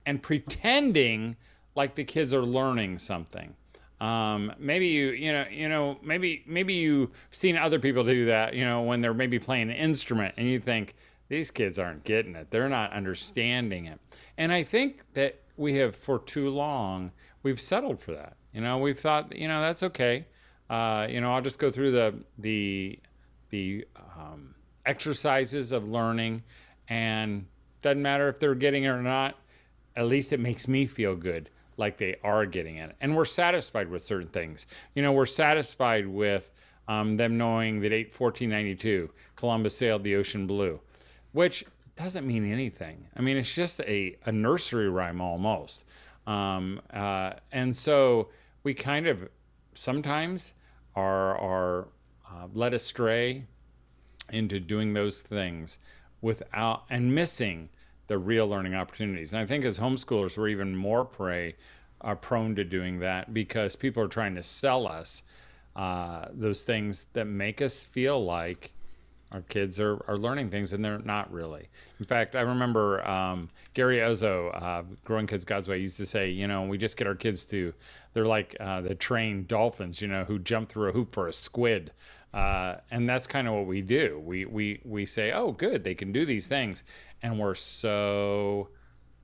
and 0.08 0.20
pretending 0.20 1.36
like 1.76 1.94
the 1.94 2.04
kids 2.04 2.34
are 2.34 2.42
learning 2.42 2.98
something. 2.98 3.54
Um, 4.00 4.54
maybe 4.58 4.88
you, 4.88 5.10
you 5.10 5.34
know, 5.34 5.46
you 5.52 5.68
know, 5.68 6.00
maybe 6.02 6.44
maybe 6.48 6.74
you've 6.76 7.12
seen 7.32 7.58
other 7.58 7.80
people 7.80 8.04
do 8.04 8.26
that. 8.28 8.54
You 8.54 8.64
know, 8.64 8.82
when 8.84 9.02
they're 9.02 9.14
maybe 9.14 9.40
playing 9.40 9.70
an 9.70 9.76
instrument, 9.76 10.36
and 10.38 10.48
you 10.48 10.60
think 10.60 10.96
these 11.28 11.52
kids 11.52 11.78
aren't 11.78 12.06
getting 12.06 12.36
it; 12.36 12.50
they're 12.50 12.70
not 12.70 12.94
understanding 12.94 13.88
it. 13.88 14.00
And 14.38 14.54
I 14.54 14.64
think 14.64 15.04
that 15.14 15.42
we 15.58 15.76
have, 15.76 15.96
for 15.96 16.20
too 16.20 16.50
long, 16.50 17.12
we've 17.44 17.60
settled 17.60 18.00
for 18.00 18.14
that. 18.14 18.38
You 18.54 18.62
know, 18.62 18.78
we've 18.78 19.00
thought, 19.00 19.36
you 19.36 19.50
know, 19.50 19.62
that's 19.62 19.84
okay. 19.84 20.26
Uh, 20.70 21.08
you 21.10 21.20
know, 21.20 21.34
I'll 21.34 21.42
just 21.42 21.60
go 21.60 21.70
through 21.70 21.92
the 21.92 22.16
the 22.38 23.00
the 23.50 23.86
um, 24.18 24.56
exercises 24.86 25.74
of 25.74 25.90
learning, 25.90 26.44
and 26.88 27.46
doesn't 27.82 28.02
matter 28.02 28.30
if 28.30 28.40
they're 28.40 28.56
getting 28.56 28.86
it 28.86 28.90
or 28.90 29.02
not. 29.02 29.36
At 29.98 30.08
least 30.08 30.32
it 30.32 30.40
makes 30.40 30.70
me 30.70 30.86
feel 30.86 31.18
good 31.18 31.50
like 31.80 31.98
they 31.98 32.18
are 32.24 32.46
getting 32.46 32.78
it. 32.78 32.96
And 33.02 33.16
we're 33.16 33.26
satisfied 33.26 33.90
with 33.90 34.04
certain 34.04 34.28
things. 34.28 34.68
You 34.94 35.02
know, 35.02 35.12
we're 35.12 35.26
satisfied 35.26 36.06
with 36.06 36.52
um, 36.88 37.18
them 37.18 37.38
knowing 37.38 37.80
that 37.82 37.94
8 37.94 38.08
1492 38.20 39.10
Columbus 39.36 39.76
sailed 39.76 40.04
the 40.04 40.16
ocean 40.16 40.46
blue, 40.46 40.80
which 41.32 41.66
doesn't 41.96 42.26
mean 42.28 42.52
anything. 42.52 43.06
I 43.16 43.22
mean, 43.22 43.38
it's 43.38 43.54
just 43.54 43.80
a, 43.82 44.18
a 44.26 44.32
nursery 44.32 44.90
rhyme 44.90 45.22
almost. 45.22 45.86
Um, 46.28 46.82
uh, 46.94 47.34
and 47.52 47.76
so 47.76 48.30
we 48.64 48.74
kind 48.74 49.08
of 49.08 49.28
sometimes 49.74 50.54
are, 50.96 51.38
are 51.38 51.88
uh, 52.30 52.48
led 52.54 52.74
astray 52.74 53.46
into 54.32 54.60
doing 54.60 54.94
those 54.94 55.20
things 55.22 55.78
without 56.22 56.84
and 56.90 57.14
missing 57.14 57.70
the 58.10 58.18
real 58.18 58.48
learning 58.48 58.76
opportunities. 58.76 59.32
And 59.32 59.42
I 59.42 59.46
think 59.46 59.64
as 59.64 59.80
homeschoolers, 59.80 60.38
we're 60.38 60.50
even 60.50 60.76
more 60.76 61.06
prey, 61.06 61.56
are 62.02 62.16
prone 62.16 62.56
to 62.56 62.64
doing 62.64 63.00
that 63.00 63.34
because 63.34 63.76
people 63.76 64.04
are 64.04 64.08
trying 64.08 64.36
to 64.36 64.44
sell 64.44 64.88
us 64.88 65.24
uh, 65.76 66.26
those 66.34 66.64
things 66.64 67.06
that 67.14 67.26
make 67.26 67.62
us 67.62 67.84
feel 67.84 68.24
like 68.26 68.72
our 69.32 69.42
kids 69.42 69.80
are, 69.80 70.04
are 70.08 70.18
learning 70.18 70.50
things 70.50 70.74
and 70.74 70.84
they're 70.84 71.00
not 71.00 71.32
really. 71.32 71.70
In 72.00 72.06
fact, 72.06 72.36
I 72.36 72.42
remember 72.42 73.08
um, 73.08 73.48
Gary 73.76 73.98
Ezzo, 73.98 74.60
uh, 74.60 74.82
Growing 75.06 75.28
Kids 75.28 75.46
God's 75.46 75.68
Way, 75.68 75.78
used 75.78 75.98
to 75.98 76.06
say, 76.06 76.30
you 76.30 76.48
know, 76.48 76.64
we 76.64 76.80
just 76.80 76.98
get 76.98 77.06
our 77.06 77.14
kids 77.14 77.46
to, 77.46 77.72
they're 78.14 78.26
like 78.26 78.58
uh, 78.60 78.82
the 78.82 78.96
trained 78.96 79.48
dolphins, 79.48 80.02
you 80.02 80.08
know, 80.08 80.24
who 80.24 80.40
jump 80.40 80.68
through 80.68 80.90
a 80.90 80.92
hoop 80.92 81.14
for 81.14 81.28
a 81.28 81.34
squid. 81.34 81.92
Uh, 82.34 82.76
and 82.90 83.08
that's 83.08 83.28
kind 83.28 83.48
of 83.48 83.54
what 83.54 83.68
we 83.68 83.82
do. 83.82 84.22
We, 84.26 84.46
we, 84.46 84.82
we 84.84 85.06
say, 85.06 85.32
oh, 85.32 85.52
good, 85.52 85.84
they 85.84 85.96
can 85.96 86.12
do 86.12 86.26
these 86.26 86.48
things 86.48 86.84
and 87.22 87.40
we're 87.40 87.56
so 87.56 88.70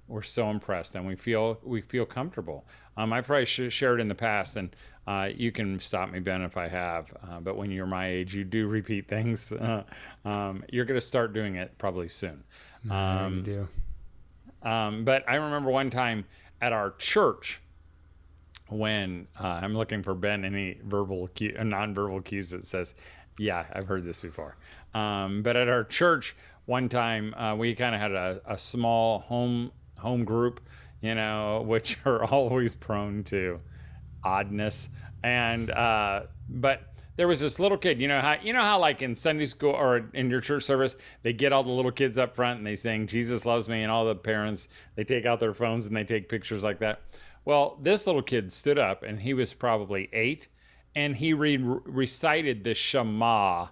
we're 0.07 0.21
so 0.21 0.49
impressed 0.49 0.95
and 0.95 1.05
we 1.05 1.15
feel 1.15 1.59
we 1.63 1.81
feel 1.81 2.05
comfortable. 2.05 2.65
Um, 2.97 3.11
I 3.11 3.21
probably 3.21 3.45
sh- 3.45 3.71
shared 3.71 3.99
in 3.99 4.07
the 4.07 4.15
past, 4.15 4.55
and 4.55 4.75
uh, 5.07 5.29
you 5.35 5.51
can 5.51 5.79
stop 5.79 6.11
me, 6.11 6.19
Ben, 6.19 6.41
if 6.41 6.57
I 6.57 6.67
have. 6.67 7.15
Uh, 7.23 7.39
but 7.39 7.57
when 7.57 7.71
you're 7.71 7.85
my 7.85 8.07
age, 8.07 8.35
you 8.35 8.43
do 8.43 8.67
repeat 8.67 9.07
things. 9.07 9.51
Uh, 9.65 9.83
um, 10.25 10.63
you're 10.71 10.85
going 10.85 10.99
to 10.99 11.05
start 11.05 11.33
doing 11.33 11.55
it 11.55 11.75
probably 11.77 12.07
soon. 12.07 12.43
Um, 12.89 13.41
do. 13.41 13.67
Um, 14.61 15.03
but 15.03 15.27
I 15.27 15.35
remember 15.35 15.71
one 15.71 15.89
time 15.89 16.25
at 16.61 16.71
our 16.71 16.91
church 16.97 17.61
when 18.69 19.27
uh, 19.39 19.59
I'm 19.61 19.75
looking 19.75 20.03
for 20.03 20.13
Ben 20.13 20.45
any 20.45 20.77
verbal 20.83 21.27
cue, 21.29 21.55
non-verbal 21.63 22.21
cues 22.21 22.49
that 22.49 22.67
says, 22.67 22.93
"Yeah, 23.39 23.65
I've 23.73 23.87
heard 23.87 24.03
this 24.03 24.19
before." 24.19 24.57
Um, 24.93 25.41
but 25.41 25.55
at 25.55 25.67
our 25.67 25.83
church 25.83 26.35
one 26.65 26.89
time, 26.89 27.33
uh, 27.35 27.55
we 27.55 27.75
kind 27.75 27.93
of 27.95 28.01
had 28.01 28.11
a, 28.11 28.41
a 28.45 28.57
small 28.57 29.19
home 29.19 29.71
home 29.97 30.25
group, 30.25 30.61
you 31.01 31.15
know, 31.15 31.63
which 31.67 31.97
are 32.05 32.23
always 32.25 32.75
prone 32.75 33.23
to 33.25 33.59
oddness. 34.23 34.89
And 35.23 35.71
uh, 35.71 36.23
but 36.49 36.93
there 37.15 37.27
was 37.27 37.39
this 37.39 37.59
little 37.59 37.77
kid. 37.77 38.01
You 38.01 38.07
know 38.07 38.19
how 38.19 38.37
you 38.41 38.53
know 38.53 38.61
how 38.61 38.79
like 38.79 39.01
in 39.01 39.15
Sunday 39.15 39.45
school 39.45 39.71
or 39.71 40.09
in 40.13 40.29
your 40.29 40.41
church 40.41 40.63
service 40.63 40.95
they 41.23 41.33
get 41.33 41.53
all 41.53 41.63
the 41.63 41.71
little 41.71 41.91
kids 41.91 42.17
up 42.17 42.35
front 42.35 42.57
and 42.57 42.67
they 42.67 42.75
sing 42.75 43.07
Jesus 43.07 43.45
loves 43.45 43.69
me, 43.69 43.83
and 43.83 43.91
all 43.91 44.05
the 44.05 44.15
parents 44.15 44.67
they 44.95 45.03
take 45.03 45.25
out 45.25 45.39
their 45.39 45.53
phones 45.53 45.85
and 45.85 45.95
they 45.95 46.03
take 46.03 46.29
pictures 46.29 46.63
like 46.63 46.79
that. 46.79 47.01
Well, 47.45 47.77
this 47.81 48.07
little 48.07 48.23
kid 48.23 48.51
stood 48.51 48.79
up 48.79 49.03
and 49.03 49.19
he 49.19 49.35
was 49.35 49.53
probably 49.53 50.09
eight, 50.11 50.47
and 50.95 51.15
he 51.15 51.33
re- 51.33 51.57
recited 51.57 52.63
the 52.63 52.73
Shema 52.73 53.67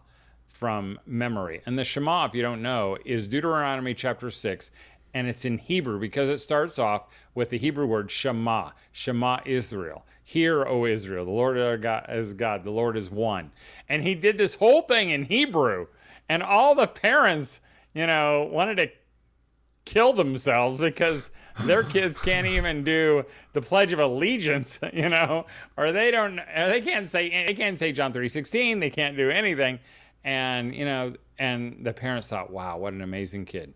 from 0.54 1.00
memory. 1.06 1.62
And 1.66 1.78
the 1.78 1.84
Shema, 1.84 2.26
if 2.26 2.36
you 2.36 2.42
don't 2.42 2.62
know, 2.62 2.98
is 3.06 3.28
Deuteronomy 3.28 3.94
chapter 3.94 4.32
6 4.32 4.72
and 5.14 5.28
it's 5.28 5.46
in 5.46 5.58
Hebrew 5.58 6.00
because 6.00 6.30
it 6.30 6.40
starts 6.40 6.80
off 6.80 7.08
with 7.36 7.50
the 7.50 7.58
Hebrew 7.58 7.86
word 7.86 8.10
Shema, 8.10 8.72
Shema 8.92 9.40
Israel. 9.46 10.06
Hear, 10.24 10.66
O 10.66 10.86
Israel, 10.86 11.26
the 11.26 11.32
Lord 11.32 11.58
our 11.58 11.78
God 11.78 12.06
is 12.10 12.34
God, 12.34 12.64
the 12.64 12.72
Lord 12.72 12.98
is 12.98 13.12
one. 13.12 13.52
And 13.90 14.04
he 14.04 14.16
did 14.16 14.38
this 14.38 14.56
whole 14.56 14.82
thing 14.84 15.10
in 15.10 15.26
Hebrew, 15.26 15.88
and 16.30 16.42
all 16.42 16.76
the 16.76 16.88
parents, 16.88 17.60
you 17.94 18.08
know, 18.08 18.50
wanted 18.52 18.78
to 18.78 18.90
kill 19.86 20.14
themselves 20.14 20.80
because 20.80 21.30
their 21.66 21.84
kids 21.84 22.18
can't 22.18 22.48
even 22.48 22.84
do 22.84 23.26
the 23.52 23.62
Pledge 23.62 23.92
of 23.92 24.00
Allegiance, 24.00 24.80
you 24.94 25.10
know, 25.10 25.46
or 25.78 25.92
they 25.92 26.10
don't, 26.10 26.40
they 26.56 26.82
can't 26.82 27.10
say, 27.10 27.46
they 27.46 27.54
can't 27.54 27.78
say 27.78 27.92
John 27.92 28.14
three 28.14 28.30
sixteen, 28.30 28.80
they 28.80 28.90
can't 28.90 29.18
do 29.18 29.30
anything, 29.30 29.80
and 30.24 30.74
you 30.74 30.86
know, 30.86 31.14
and 31.38 31.84
the 31.84 31.94
parents 31.94 32.28
thought, 32.28 32.52
wow, 32.52 32.78
what 32.78 32.94
an 32.94 33.02
amazing 33.02 33.46
kid 33.46 33.74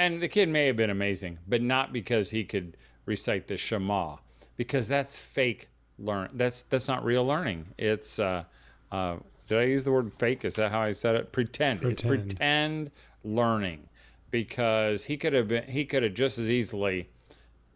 and 0.00 0.22
the 0.22 0.28
kid 0.28 0.48
may 0.48 0.66
have 0.66 0.76
been 0.76 0.88
amazing, 0.88 1.38
but 1.46 1.60
not 1.60 1.92
because 1.92 2.30
he 2.30 2.42
could 2.42 2.78
recite 3.04 3.46
the 3.46 3.58
Shema, 3.58 4.16
because 4.56 4.88
that's 4.88 5.18
fake 5.18 5.68
learn. 5.98 6.30
That's 6.32 6.62
that's 6.62 6.88
not 6.88 7.04
real 7.04 7.26
learning. 7.26 7.66
It's 7.76 8.18
uh, 8.18 8.44
uh, 8.90 9.16
did 9.46 9.58
I 9.58 9.64
use 9.64 9.84
the 9.84 9.92
word 9.92 10.10
fake? 10.18 10.46
Is 10.46 10.54
that 10.54 10.72
how 10.72 10.80
I 10.80 10.92
said 10.92 11.16
it? 11.16 11.32
Pretend. 11.32 11.82
pretend. 11.82 11.92
It's 11.92 12.02
pretend 12.02 12.90
learning, 13.24 13.90
because 14.30 15.04
he 15.04 15.18
could 15.18 15.34
have 15.34 15.48
been 15.48 15.64
he 15.64 15.84
could 15.84 16.02
have 16.02 16.14
just 16.14 16.38
as 16.38 16.48
easily, 16.48 17.10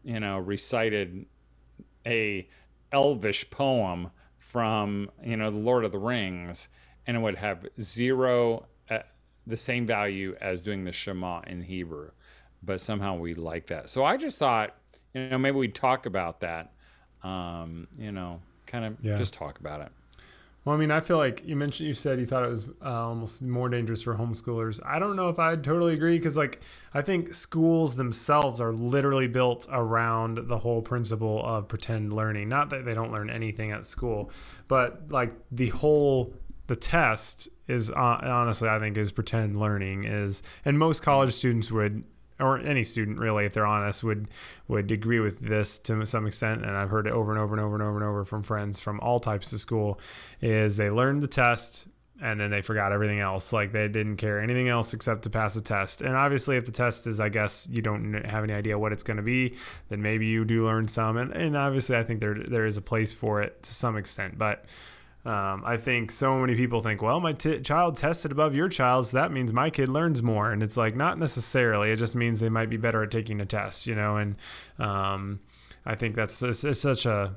you 0.02 0.18
know, 0.18 0.38
recited 0.38 1.26
a 2.06 2.48
elvish 2.90 3.50
poem 3.50 4.10
from 4.38 5.10
you 5.22 5.36
know 5.36 5.50
the 5.50 5.58
Lord 5.58 5.84
of 5.84 5.92
the 5.92 5.98
Rings, 5.98 6.68
and 7.06 7.16
it 7.16 7.20
would 7.20 7.36
have 7.36 7.66
zero 7.80 8.66
the 9.46 9.56
same 9.56 9.86
value 9.86 10.36
as 10.40 10.60
doing 10.60 10.84
the 10.84 10.92
Shema 10.92 11.40
in 11.46 11.62
Hebrew, 11.62 12.10
but 12.62 12.80
somehow 12.80 13.16
we 13.16 13.34
like 13.34 13.66
that. 13.66 13.90
So 13.90 14.04
I 14.04 14.16
just 14.16 14.38
thought, 14.38 14.74
you 15.12 15.28
know, 15.28 15.38
maybe 15.38 15.56
we'd 15.56 15.74
talk 15.74 16.06
about 16.06 16.40
that. 16.40 16.72
Um, 17.22 17.88
you 17.98 18.12
know, 18.12 18.40
kind 18.66 18.84
of 18.84 18.96
yeah. 19.02 19.16
just 19.16 19.34
talk 19.34 19.58
about 19.58 19.80
it. 19.80 19.92
Well, 20.64 20.74
I 20.74 20.78
mean, 20.78 20.90
I 20.90 21.00
feel 21.00 21.18
like 21.18 21.42
you 21.44 21.56
mentioned, 21.56 21.88
you 21.88 21.92
said 21.92 22.20
you 22.20 22.26
thought 22.26 22.42
it 22.42 22.48
was 22.48 22.68
uh, 22.82 23.08
almost 23.08 23.42
more 23.42 23.68
dangerous 23.68 24.02
for 24.02 24.14
homeschoolers. 24.14 24.80
I 24.84 24.98
don't 24.98 25.14
know 25.14 25.28
if 25.28 25.38
I'd 25.38 25.62
totally 25.62 25.92
agree 25.92 26.16
because, 26.16 26.38
like, 26.38 26.62
I 26.94 27.02
think 27.02 27.34
schools 27.34 27.96
themselves 27.96 28.62
are 28.62 28.72
literally 28.72 29.26
built 29.26 29.66
around 29.70 30.48
the 30.48 30.58
whole 30.58 30.80
principle 30.80 31.44
of 31.44 31.68
pretend 31.68 32.14
learning. 32.14 32.48
Not 32.48 32.70
that 32.70 32.86
they 32.86 32.94
don't 32.94 33.12
learn 33.12 33.28
anything 33.28 33.72
at 33.72 33.84
school, 33.84 34.30
but 34.66 35.12
like 35.12 35.32
the 35.52 35.68
whole 35.68 36.32
the 36.66 36.76
test 36.76 37.48
is 37.68 37.90
uh, 37.90 38.20
honestly 38.22 38.68
I 38.68 38.78
think 38.78 38.96
is 38.96 39.12
pretend 39.12 39.58
learning 39.58 40.04
is 40.04 40.42
and 40.64 40.78
most 40.78 41.02
college 41.02 41.32
students 41.32 41.70
would 41.72 42.04
or 42.40 42.58
any 42.58 42.82
student 42.82 43.18
really 43.18 43.44
if 43.44 43.54
they're 43.54 43.66
honest 43.66 44.02
would 44.02 44.28
would 44.68 44.90
agree 44.90 45.20
with 45.20 45.40
this 45.40 45.78
to 45.80 46.04
some 46.04 46.26
extent. 46.26 46.62
And 46.62 46.76
I've 46.76 46.90
heard 46.90 47.06
it 47.06 47.12
over 47.12 47.32
and 47.32 47.40
over 47.40 47.54
and 47.54 47.62
over 47.62 47.74
and 47.74 47.82
over 47.82 47.96
and 47.96 48.04
over 48.04 48.24
from 48.24 48.42
friends 48.42 48.80
from 48.80 49.00
all 49.00 49.20
types 49.20 49.52
of 49.52 49.60
school 49.60 50.00
is 50.40 50.76
they 50.76 50.90
learned 50.90 51.22
the 51.22 51.28
test 51.28 51.88
and 52.20 52.40
then 52.40 52.50
they 52.50 52.62
forgot 52.62 52.92
everything 52.92 53.20
else. 53.20 53.52
Like 53.52 53.72
they 53.72 53.88
didn't 53.88 54.16
care 54.16 54.40
anything 54.40 54.68
else 54.68 54.94
except 54.94 55.22
to 55.22 55.30
pass 55.30 55.54
the 55.54 55.60
test. 55.60 56.02
And 56.02 56.16
obviously 56.16 56.56
if 56.56 56.64
the 56.64 56.72
test 56.72 57.06
is 57.06 57.20
i 57.20 57.28
guess 57.28 57.68
you 57.70 57.82
don't 57.82 58.14
have 58.24 58.44
any 58.44 58.52
idea 58.52 58.78
what 58.78 58.92
it's 58.92 59.02
going 59.02 59.18
to 59.18 59.22
be 59.22 59.56
then 59.88 60.02
maybe 60.02 60.26
you 60.26 60.44
do 60.44 60.66
learn 60.66 60.88
some. 60.88 61.16
And, 61.16 61.32
and 61.32 61.56
obviously 61.56 61.96
i 61.96 62.02
think 62.02 62.20
there 62.20 62.34
there 62.34 62.66
is 62.66 62.76
a 62.76 62.82
place 62.82 63.14
for 63.14 63.42
it 63.42 63.62
to 63.62 63.72
some 63.72 63.96
extent. 63.96 64.38
But 64.38 64.64
um, 65.24 65.62
I 65.64 65.78
think 65.78 66.10
so 66.10 66.38
many 66.38 66.54
people 66.54 66.80
think, 66.80 67.00
well, 67.00 67.18
my 67.18 67.32
t- 67.32 67.60
child 67.60 67.96
tested 67.96 68.30
above 68.30 68.54
your 68.54 68.68
child's, 68.68 69.10
that 69.12 69.32
means 69.32 69.52
my 69.52 69.70
kid 69.70 69.88
learns 69.88 70.22
more, 70.22 70.52
and 70.52 70.62
it's 70.62 70.76
like 70.76 70.94
not 70.94 71.18
necessarily. 71.18 71.90
It 71.90 71.96
just 71.96 72.14
means 72.14 72.40
they 72.40 72.50
might 72.50 72.68
be 72.68 72.76
better 72.76 73.02
at 73.02 73.10
taking 73.10 73.40
a 73.40 73.46
test, 73.46 73.86
you 73.86 73.94
know. 73.94 74.16
And 74.16 74.36
um, 74.78 75.40
I 75.86 75.94
think 75.94 76.14
that's 76.14 76.42
it's, 76.42 76.64
it's 76.64 76.80
such 76.80 77.06
a 77.06 77.36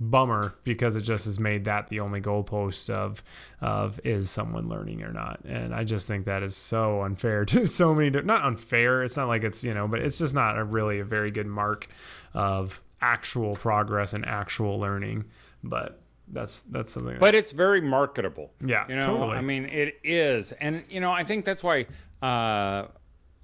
bummer 0.00 0.54
because 0.64 0.96
it 0.96 1.02
just 1.02 1.26
has 1.26 1.38
made 1.38 1.64
that 1.64 1.88
the 1.88 2.00
only 2.00 2.22
goalpost 2.22 2.88
of 2.88 3.22
of 3.60 4.00
is 4.02 4.30
someone 4.30 4.66
learning 4.66 5.02
or 5.02 5.12
not 5.12 5.40
and 5.44 5.74
i 5.74 5.84
just 5.84 6.08
think 6.08 6.24
that 6.24 6.42
is 6.42 6.56
so 6.56 7.02
unfair 7.02 7.44
to 7.44 7.66
so 7.66 7.94
many 7.94 8.08
not 8.22 8.42
unfair 8.42 9.04
it's 9.04 9.18
not 9.18 9.28
like 9.28 9.44
it's 9.44 9.62
you 9.62 9.74
know 9.74 9.86
but 9.86 10.00
it's 10.00 10.18
just 10.18 10.34
not 10.34 10.56
a 10.56 10.64
really 10.64 11.00
a 11.00 11.04
very 11.04 11.30
good 11.30 11.46
mark 11.46 11.86
of 12.32 12.80
actual 13.02 13.54
progress 13.54 14.14
and 14.14 14.24
actual 14.24 14.80
learning 14.80 15.22
but 15.62 15.99
that's 16.32 16.62
that's 16.62 16.92
something. 16.92 17.18
But 17.18 17.34
it's 17.34 17.52
very 17.52 17.80
marketable. 17.80 18.52
Yeah, 18.64 18.86
you 18.88 18.96
know, 18.96 19.00
totally. 19.02 19.36
I 19.36 19.40
mean, 19.40 19.64
it 19.66 19.98
is, 20.04 20.52
and 20.52 20.84
you 20.88 21.00
know, 21.00 21.12
I 21.12 21.24
think 21.24 21.44
that's 21.44 21.62
why, 21.62 21.86
uh, 22.22 22.86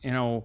you 0.02 0.11
know, 0.11 0.45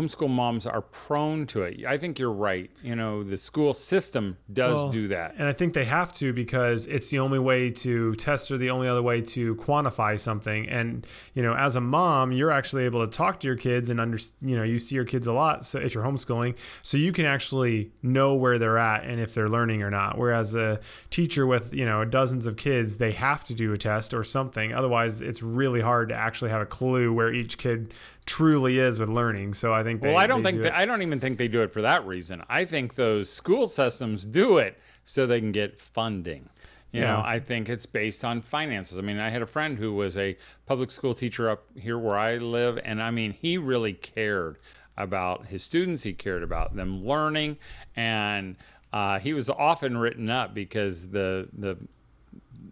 homeschool 0.00 0.30
moms 0.30 0.66
are 0.66 0.80
prone 0.82 1.46
to 1.46 1.62
it. 1.62 1.84
I 1.84 1.98
think 1.98 2.18
you're 2.18 2.32
right. 2.32 2.70
You 2.82 2.96
know, 2.96 3.22
the 3.22 3.36
school 3.36 3.74
system 3.74 4.36
does 4.52 4.74
well, 4.74 4.90
do 4.90 5.08
that. 5.08 5.34
And 5.38 5.46
I 5.46 5.52
think 5.52 5.74
they 5.74 5.84
have 5.84 6.12
to 6.12 6.32
because 6.32 6.86
it's 6.86 7.10
the 7.10 7.18
only 7.18 7.38
way 7.38 7.70
to 7.70 8.14
test 8.14 8.50
or 8.50 8.56
the 8.56 8.70
only 8.70 8.88
other 8.88 9.02
way 9.02 9.20
to 9.20 9.54
quantify 9.56 10.18
something. 10.18 10.68
And, 10.68 11.06
you 11.34 11.42
know, 11.42 11.54
as 11.54 11.76
a 11.76 11.80
mom, 11.80 12.32
you're 12.32 12.50
actually 12.50 12.84
able 12.84 13.06
to 13.06 13.16
talk 13.16 13.40
to 13.40 13.46
your 13.46 13.56
kids 13.56 13.90
and 13.90 14.00
under, 14.00 14.18
you 14.40 14.56
know, 14.56 14.62
you 14.62 14.78
see 14.78 14.94
your 14.94 15.04
kids 15.04 15.26
a 15.26 15.32
lot. 15.32 15.64
So 15.64 15.78
if 15.78 15.94
you're 15.94 16.04
homeschooling, 16.04 16.56
so 16.82 16.96
you 16.96 17.12
can 17.12 17.26
actually 17.26 17.92
know 18.02 18.34
where 18.34 18.58
they're 18.58 18.78
at 18.78 19.04
and 19.04 19.20
if 19.20 19.34
they're 19.34 19.48
learning 19.48 19.82
or 19.82 19.90
not. 19.90 20.16
Whereas 20.16 20.54
a 20.54 20.80
teacher 21.10 21.46
with, 21.46 21.74
you 21.74 21.84
know, 21.84 22.04
dozens 22.04 22.46
of 22.46 22.56
kids, 22.56 22.96
they 22.96 23.12
have 23.12 23.44
to 23.44 23.54
do 23.54 23.72
a 23.72 23.76
test 23.76 24.14
or 24.14 24.24
something. 24.24 24.72
Otherwise, 24.72 25.20
it's 25.20 25.42
really 25.42 25.80
hard 25.80 26.08
to 26.08 26.14
actually 26.14 26.50
have 26.50 26.62
a 26.62 26.66
clue 26.66 27.12
where 27.12 27.32
each 27.32 27.58
kid 27.58 27.92
truly 28.24 28.78
is 28.78 28.98
with 28.98 29.08
learning. 29.08 29.54
So 29.54 29.74
I 29.74 29.82
think. 29.82 29.89
They, 29.98 30.08
well, 30.08 30.18
I 30.18 30.26
don't 30.26 30.42
think 30.42 30.56
do 30.56 30.62
that, 30.62 30.74
I 30.74 30.86
don't 30.86 31.02
even 31.02 31.20
think 31.20 31.38
they 31.38 31.48
do 31.48 31.62
it 31.62 31.72
for 31.72 31.82
that 31.82 32.06
reason. 32.06 32.42
I 32.48 32.64
think 32.64 32.94
those 32.94 33.30
school 33.30 33.66
systems 33.66 34.24
do 34.24 34.58
it 34.58 34.78
so 35.04 35.26
they 35.26 35.40
can 35.40 35.52
get 35.52 35.80
funding. 35.80 36.48
You 36.92 37.02
yeah. 37.02 37.12
know, 37.12 37.22
I 37.24 37.38
think 37.38 37.68
it's 37.68 37.86
based 37.86 38.24
on 38.24 38.42
finances. 38.42 38.98
I 38.98 39.00
mean, 39.00 39.18
I 39.18 39.30
had 39.30 39.42
a 39.42 39.46
friend 39.46 39.78
who 39.78 39.94
was 39.94 40.16
a 40.16 40.36
public 40.66 40.90
school 40.90 41.14
teacher 41.14 41.48
up 41.48 41.64
here 41.76 41.98
where 41.98 42.18
I 42.18 42.36
live, 42.38 42.78
and 42.84 43.00
I 43.00 43.10
mean, 43.12 43.32
he 43.32 43.58
really 43.58 43.92
cared 43.92 44.58
about 44.96 45.46
his 45.46 45.62
students. 45.62 46.02
He 46.02 46.12
cared 46.12 46.42
about 46.42 46.74
them 46.74 47.04
learning, 47.04 47.58
and 47.94 48.56
uh, 48.92 49.20
he 49.20 49.32
was 49.32 49.48
often 49.48 49.96
written 49.96 50.30
up 50.30 50.52
because 50.52 51.08
the 51.08 51.48
the 51.52 51.76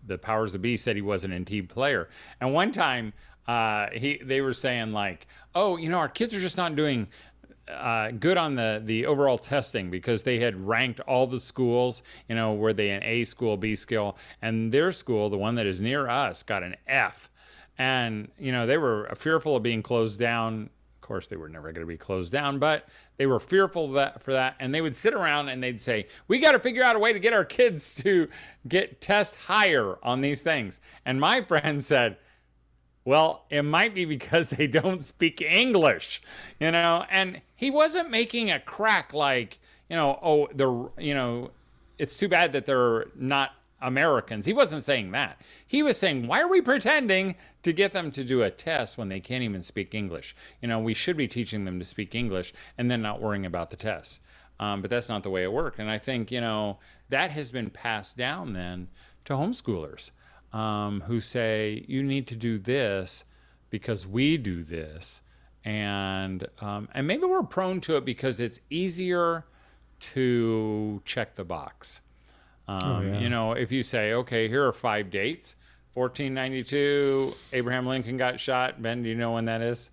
the 0.07 0.19
powers 0.19 0.55
of 0.55 0.63
be 0.63 0.77
said 0.77 0.97
he 0.97 1.03
wasn't 1.03 1.33
a 1.33 1.45
team 1.45 1.67
player. 1.67 2.09
And 2.41 2.53
one 2.53 2.73
time, 2.73 3.13
uh, 3.49 3.89
he 3.93 4.21
they 4.23 4.43
were 4.43 4.53
saying 4.53 4.93
like, 4.93 5.27
oh, 5.55 5.79
you 5.79 5.89
know, 5.89 5.99
our 5.99 6.09
kids 6.09 6.35
are 6.35 6.41
just 6.41 6.59
not 6.59 6.77
doing 6.77 7.09
uh, 7.67 8.11
good 8.13 8.37
on 8.37 8.55
the 8.55 8.83
the 8.85 9.07
overall 9.07 9.39
testing 9.39 9.91
because 9.91 10.23
they 10.23 10.39
had 10.39 10.55
ranked 10.67 11.01
all 11.01 11.27
the 11.27 11.41
schools. 11.41 12.03
You 12.29 12.35
know, 12.35 12.55
were 12.55 12.75
they 12.75 12.91
an 12.91 13.03
A 13.03 13.25
school, 13.25 13.57
B 13.57 13.75
school, 13.75 14.19
and 14.43 14.71
their 14.71 14.93
school, 14.93 15.31
the 15.31 15.39
one 15.39 15.55
that 15.55 15.67
is 15.67 15.81
near 15.81 16.09
us, 16.09 16.43
got 16.43 16.63
an 16.63 16.77
F. 16.87 17.31
And 17.79 18.31
you 18.39 18.53
know, 18.53 18.67
they 18.67 18.77
were 18.77 19.11
fearful 19.17 19.57
of 19.57 19.63
being 19.63 19.83
closed 19.83 20.19
down. 20.19 20.69
Of 20.97 21.01
course, 21.01 21.27
they 21.29 21.37
were 21.37 21.49
never 21.49 21.73
going 21.73 21.87
to 21.87 21.87
be 21.87 21.97
closed 21.97 22.31
down, 22.31 22.59
but 22.59 22.87
they 23.17 23.25
were 23.25 23.41
fearful 23.41 23.93
that 23.93 24.23
for 24.23 24.33
that, 24.33 24.57
and 24.61 24.75
they 24.75 24.83
would 24.83 24.95
sit 24.95 25.15
around 25.15 25.49
and 25.49 25.63
they'd 25.63 25.81
say, 25.81 26.07
"We 26.27 26.39
got 26.39 26.53
to 26.53 26.59
figure 26.59 26.85
out 26.85 26.97
a 26.97 26.99
way 26.99 27.15
to 27.15 27.19
get 27.19 27.33
our 27.33 27.47
kids 27.47 27.95
to 28.03 28.29
get 28.67 29.01
test 29.01 29.37
higher 29.37 29.97
on 30.03 30.21
these 30.21 30.43
things." 30.43 30.81
And 31.07 31.19
my 31.19 31.41
friend 31.43 31.83
said 31.83 32.19
Well, 33.09 33.47
it 33.49 33.63
might 33.63 33.95
be 33.95 34.05
because 34.05 34.51
they 34.51 34.67
don't 34.67 35.03
speak 35.03 35.41
English, 35.41 36.21
you 36.61 36.71
know. 36.71 37.07
And 37.09 37.41
he 37.57 37.71
wasn't 37.71 38.11
making 38.11 38.51
a 38.51 38.61
crack 38.61 39.15
like, 39.15 39.59
you 39.89 39.97
know, 39.97 40.19
oh, 40.23 40.49
they're, 40.55 40.91
you 41.03 41.15
know, 41.15 41.53
it's 41.97 42.17
too 42.17 42.29
bad 42.29 42.53
that 42.53 42.67
they're 42.67 43.07
not 43.15 43.53
Americans. 43.81 44.45
He 44.45 44.53
wasn't 44.53 44.85
saying 44.85 45.13
that. 45.13 45.41
He 45.67 45.83
was 45.83 45.97
saying, 45.97 46.27
why 46.27 46.43
are 46.43 46.51
we 46.51 46.61
pretending 46.61 47.37
to 47.63 47.73
get 47.73 47.95
them 47.95 48.11
to 48.11 48.23
do 48.23 48.43
a 48.43 48.51
test 48.51 48.99
when 48.99 49.09
they 49.09 49.21
can't 49.21 49.43
even 49.43 49.63
speak 49.63 49.95
English? 49.95 50.37
You 50.61 50.69
know, 50.69 50.79
we 50.79 50.93
should 50.93 51.17
be 51.17 51.29
teaching 51.29 51.65
them 51.65 51.79
to 51.79 51.87
speak 51.87 52.15
English 52.15 52.53
and 52.77 52.91
then 52.91 53.01
not 53.01 53.23
worrying 53.23 53.47
about 53.47 53.71
the 53.71 53.77
test. 53.77 54.21
Um, 54.61 54.83
but 54.83 54.91
that's 54.91 55.09
not 55.09 55.23
the 55.23 55.31
way 55.31 55.45
it 55.45 55.53
worked. 55.53 55.79
And 55.79 55.91
I 55.91 55.97
think, 55.97 56.31
you 56.31 56.43
know, 56.43 56.79
that 57.09 57.31
has 57.31 57.53
been 57.53 57.71
passed 57.71 58.19
down 58.19 58.53
then 58.53 58.89
to 59.25 59.33
homeschoolers 59.33 60.11
um, 60.53 61.03
who 61.07 61.21
say, 61.21 61.85
you 61.89 62.03
need 62.03 62.27
to 62.29 62.37
do 62.37 62.59
this 62.59 63.25
because 63.71 64.07
we 64.07 64.37
do 64.37 64.63
this. 64.63 65.21
And, 65.65 66.47
um, 66.61 66.89
and 66.95 67.07
maybe 67.07 67.25
we're 67.25 67.43
prone 67.43 67.81
to 67.83 67.97
it 67.97 68.05
because 68.05 68.41
it's 68.41 68.61
easier 68.71 69.45
to 70.01 71.03
check 71.05 71.35
the 71.35 71.45
box. 71.45 72.01
Um, 72.67 72.83
oh, 72.83 73.01
yeah. 73.01 73.19
You 73.19 73.29
know, 73.29 73.53
if 73.53 73.73
you 73.73 73.83
say, 73.83 74.13
okay, 74.13 74.49
here 74.49 74.67
are 74.67 74.73
five 74.73 75.11
dates 75.11 75.57
1492, 75.95 77.35
Abraham 77.53 77.87
Lincoln 77.87 78.17
got 78.17 78.39
shot. 78.39 78.81
Ben, 78.81 79.03
do 79.03 79.09
you 79.09 79.15
know 79.15 79.33
when 79.33 79.47
that 79.47 79.61
is? 79.63 79.91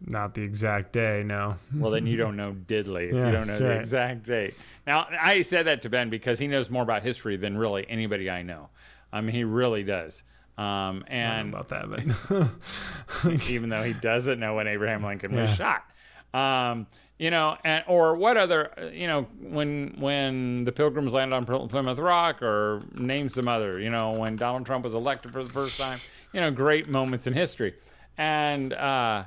Not 0.00 0.34
the 0.34 0.42
exact 0.42 0.92
day, 0.92 1.22
no. 1.24 1.56
well, 1.74 1.90
then 1.90 2.06
you 2.06 2.16
don't 2.16 2.36
know 2.36 2.54
diddly 2.66 3.08
if 3.08 3.14
yeah, 3.14 3.26
you 3.26 3.32
don't 3.32 3.46
know 3.46 3.56
the 3.56 3.68
right. 3.68 3.80
exact 3.80 4.24
date. 4.24 4.54
Now, 4.86 5.06
I 5.20 5.42
said 5.42 5.66
that 5.66 5.82
to 5.82 5.88
Ben 5.88 6.10
because 6.10 6.38
he 6.38 6.48
knows 6.48 6.68
more 6.68 6.82
about 6.82 7.02
history 7.02 7.36
than 7.36 7.56
really 7.56 7.88
anybody 7.88 8.28
I 8.28 8.42
know. 8.42 8.68
I 9.16 9.20
mean, 9.20 9.34
he 9.34 9.44
really 9.44 9.82
does. 9.82 10.22
Um, 10.58 11.04
and 11.08 11.54
about 11.54 11.68
that, 11.68 11.90
but 11.90 13.50
even 13.50 13.68
though 13.68 13.82
he 13.82 13.92
doesn't 13.92 14.40
know 14.40 14.54
when 14.54 14.66
Abraham 14.66 15.04
Lincoln 15.04 15.34
yeah. 15.34 15.42
was 15.42 15.50
shot. 15.50 15.84
Um, 16.32 16.86
you 17.18 17.30
know, 17.30 17.56
and 17.64 17.84
or 17.86 18.14
what 18.14 18.36
other, 18.36 18.72
you 18.92 19.06
know, 19.06 19.22
when 19.40 19.96
when 19.98 20.64
the 20.64 20.72
Pilgrims 20.72 21.12
landed 21.12 21.34
on 21.34 21.68
Plymouth 21.68 21.98
Rock, 21.98 22.42
or 22.42 22.82
name 22.94 23.28
some 23.28 23.48
other, 23.48 23.78
you 23.78 23.90
know, 23.90 24.12
when 24.12 24.36
Donald 24.36 24.66
Trump 24.66 24.84
was 24.84 24.94
elected 24.94 25.32
for 25.32 25.42
the 25.42 25.50
first 25.50 25.80
time, 25.80 25.98
you 26.32 26.40
know, 26.40 26.50
great 26.50 26.88
moments 26.88 27.26
in 27.26 27.32
history, 27.32 27.74
and 28.18 28.74
uh, 28.74 29.24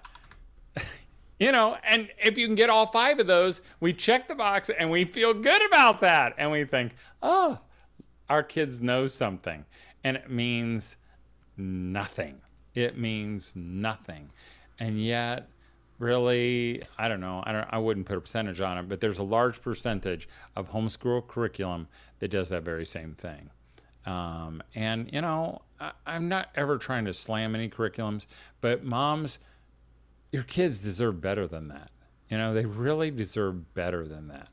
you 1.40 1.52
know, 1.52 1.78
and 1.84 2.10
if 2.24 2.38
you 2.38 2.46
can 2.46 2.56
get 2.56 2.70
all 2.70 2.86
five 2.86 3.20
of 3.20 3.26
those, 3.26 3.62
we 3.80 3.92
check 3.92 4.28
the 4.28 4.36
box 4.36 4.70
and 4.70 4.92
we 4.92 5.06
feel 5.06 5.34
good 5.34 5.66
about 5.66 6.02
that, 6.02 6.36
and 6.38 6.52
we 6.52 6.66
think, 6.66 6.94
oh, 7.24 7.60
our 8.30 8.44
kids 8.44 8.82
know 8.82 9.08
something, 9.08 9.66
and 10.04 10.18
it 10.18 10.30
means 10.30 10.98
nothing. 11.58 12.42
It 12.76 12.98
means 12.98 13.54
nothing, 13.56 14.32
and 14.80 15.04
yet 15.04 15.50
really 16.00 16.82
i 16.98 17.10
don't 17.10 17.20
know 17.20 17.44
i 17.46 17.52
don't 17.52 17.68
i 17.72 17.78
wouldn't 17.78 18.06
put 18.06 18.16
a 18.16 18.22
percentage 18.22 18.62
on 18.62 18.78
it 18.78 18.88
but 18.88 19.02
there's 19.02 19.20
a 19.20 19.24
large 19.24 19.62
percentage 19.62 20.30
of 20.56 20.72
homeschool 20.72 21.28
curriculum 21.28 21.86
that 22.20 22.30
does 22.30 22.48
that 22.48 22.64
very 22.64 22.86
same 22.86 23.14
thing. 23.14 23.50
Um, 24.06 24.64
and 24.76 25.10
you 25.12 25.20
know 25.20 25.62
I, 25.78 25.92
i'm 26.08 26.30
not 26.30 26.52
ever 26.56 26.78
trying 26.78 27.04
to 27.04 27.14
slam 27.14 27.54
any 27.54 27.70
curriculums 27.70 28.28
but 28.62 28.86
moms 28.86 29.40
your 30.32 30.44
kids 30.44 30.80
deserve 30.80 31.22
better 31.22 31.48
than 31.48 31.68
that. 31.70 31.92
You 32.30 32.38
know 32.38 32.54
they 32.54 32.66
really 32.66 33.12
deserve 33.12 33.74
better 33.74 34.08
than 34.08 34.28
that. 34.28 34.48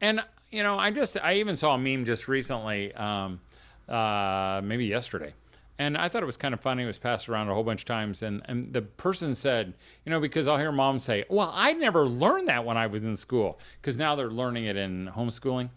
And 0.00 0.20
you 0.54 0.62
know 0.62 0.78
i 0.78 0.90
just 0.90 1.18
i 1.22 1.34
even 1.34 1.56
saw 1.56 1.74
a 1.74 1.78
meme 1.78 2.04
just 2.04 2.28
recently 2.28 2.94
um, 2.94 3.40
uh, 3.88 4.60
maybe 4.64 4.86
yesterday 4.86 5.34
and 5.78 5.96
I 5.96 6.08
thought 6.08 6.22
it 6.22 6.26
was 6.26 6.36
kind 6.36 6.54
of 6.54 6.60
funny. 6.60 6.84
It 6.84 6.86
was 6.86 6.98
passed 6.98 7.28
around 7.28 7.48
a 7.48 7.54
whole 7.54 7.64
bunch 7.64 7.82
of 7.82 7.86
times, 7.86 8.22
and 8.22 8.42
and 8.44 8.72
the 8.72 8.82
person 8.82 9.34
said, 9.34 9.74
you 10.04 10.10
know, 10.10 10.20
because 10.20 10.46
I'll 10.46 10.58
hear 10.58 10.70
moms 10.70 11.02
say, 11.02 11.24
"Well, 11.28 11.50
I 11.52 11.72
never 11.72 12.06
learned 12.06 12.48
that 12.48 12.64
when 12.64 12.76
I 12.76 12.86
was 12.86 13.02
in 13.02 13.16
school," 13.16 13.58
because 13.80 13.98
now 13.98 14.14
they're 14.14 14.30
learning 14.30 14.66
it 14.66 14.76
in 14.76 15.08
homeschooling, 15.08 15.70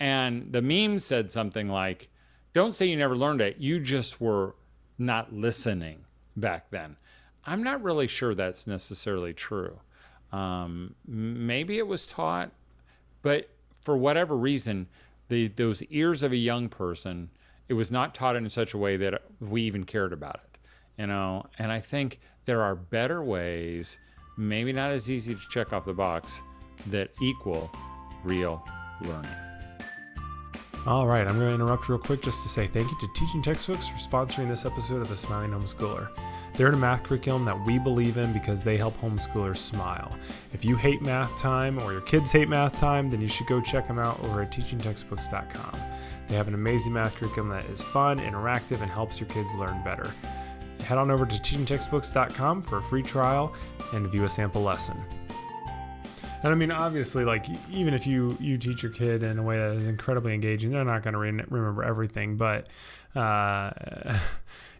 and 0.00 0.50
the 0.52 0.62
meme 0.62 0.98
said 0.98 1.30
something 1.30 1.68
like, 1.68 2.08
"Don't 2.54 2.72
say 2.72 2.86
you 2.86 2.96
never 2.96 3.16
learned 3.16 3.42
it. 3.42 3.58
You 3.58 3.78
just 3.78 4.20
were 4.20 4.54
not 4.98 5.32
listening 5.32 6.04
back 6.36 6.70
then." 6.70 6.96
I'm 7.44 7.62
not 7.62 7.82
really 7.82 8.06
sure 8.06 8.34
that's 8.34 8.66
necessarily 8.66 9.34
true. 9.34 9.78
Um, 10.30 10.94
maybe 11.06 11.76
it 11.76 11.86
was 11.86 12.06
taught, 12.06 12.52
but 13.20 13.50
for 13.82 13.96
whatever 13.96 14.36
reason, 14.36 14.86
the 15.32 15.48
those 15.48 15.82
ears 15.84 16.22
of 16.22 16.32
a 16.32 16.36
young 16.36 16.68
person 16.68 17.30
it 17.68 17.74
was 17.74 17.90
not 17.90 18.14
taught 18.14 18.36
in 18.36 18.48
such 18.50 18.74
a 18.74 18.78
way 18.78 18.98
that 18.98 19.22
we 19.40 19.62
even 19.62 19.82
cared 19.82 20.12
about 20.12 20.34
it 20.34 20.58
you 20.98 21.06
know 21.06 21.42
and 21.58 21.72
i 21.72 21.80
think 21.80 22.20
there 22.44 22.60
are 22.60 22.74
better 22.74 23.22
ways 23.22 23.98
maybe 24.36 24.74
not 24.74 24.90
as 24.90 25.10
easy 25.10 25.34
to 25.34 25.40
check 25.50 25.72
off 25.72 25.86
the 25.86 25.92
box 25.92 26.42
that 26.88 27.10
equal 27.22 27.70
real 28.24 28.62
learning 29.00 29.30
all 30.84 31.06
right, 31.06 31.24
I'm 31.28 31.38
going 31.38 31.46
to 31.46 31.54
interrupt 31.54 31.88
real 31.88 31.96
quick 31.96 32.22
just 32.22 32.42
to 32.42 32.48
say 32.48 32.66
thank 32.66 32.90
you 32.90 32.98
to 32.98 33.08
Teaching 33.14 33.40
Textbooks 33.40 33.86
for 33.86 33.94
sponsoring 33.98 34.48
this 34.48 34.66
episode 34.66 35.00
of 35.00 35.08
The 35.08 35.14
Smiling 35.14 35.52
Homeschooler. 35.52 36.08
They're 36.54 36.68
in 36.68 36.74
a 36.74 36.78
math 36.78 37.02
curriculum 37.02 37.44
that 37.46 37.64
we 37.64 37.78
believe 37.78 38.16
in 38.16 38.32
because 38.32 38.62
they 38.62 38.76
help 38.76 38.96
homeschoolers 38.98 39.56
smile. 39.56 40.16
If 40.52 40.64
you 40.64 40.76
hate 40.76 41.00
math 41.00 41.36
time 41.36 41.78
or 41.78 41.92
your 41.92 42.02
kids 42.02 42.30
hate 42.30 42.48
math 42.48 42.74
time, 42.74 43.10
then 43.10 43.20
you 43.20 43.28
should 43.28 43.46
go 43.46 43.60
check 43.60 43.86
them 43.86 43.98
out 43.98 44.22
over 44.24 44.42
at 44.42 44.52
teachingtextbooks.com. 44.52 45.80
They 46.28 46.34
have 46.34 46.48
an 46.48 46.54
amazing 46.54 46.92
math 46.92 47.14
curriculum 47.16 47.50
that 47.50 47.64
is 47.66 47.82
fun, 47.82 48.18
interactive, 48.18 48.82
and 48.82 48.90
helps 48.90 49.20
your 49.20 49.28
kids 49.30 49.54
learn 49.54 49.82
better. 49.82 50.10
Head 50.80 50.98
on 50.98 51.10
over 51.10 51.24
to 51.24 51.36
teachingtextbooks.com 51.36 52.62
for 52.62 52.78
a 52.78 52.82
free 52.82 53.02
trial 53.02 53.54
and 53.92 54.10
view 54.10 54.24
a 54.24 54.28
sample 54.28 54.62
lesson. 54.62 55.02
And 56.42 56.50
I 56.50 56.56
mean, 56.56 56.72
obviously, 56.72 57.24
like 57.24 57.46
even 57.70 57.94
if 57.94 58.06
you 58.06 58.36
you 58.40 58.56
teach 58.56 58.82
your 58.82 58.90
kid 58.90 59.22
in 59.22 59.38
a 59.38 59.42
way 59.42 59.58
that 59.58 59.76
is 59.76 59.86
incredibly 59.86 60.34
engaging, 60.34 60.72
they're 60.72 60.84
not 60.84 61.02
going 61.02 61.14
to 61.14 61.20
re- 61.20 61.30
remember 61.30 61.84
everything. 61.84 62.36
But 62.36 62.66
uh, 63.14 63.70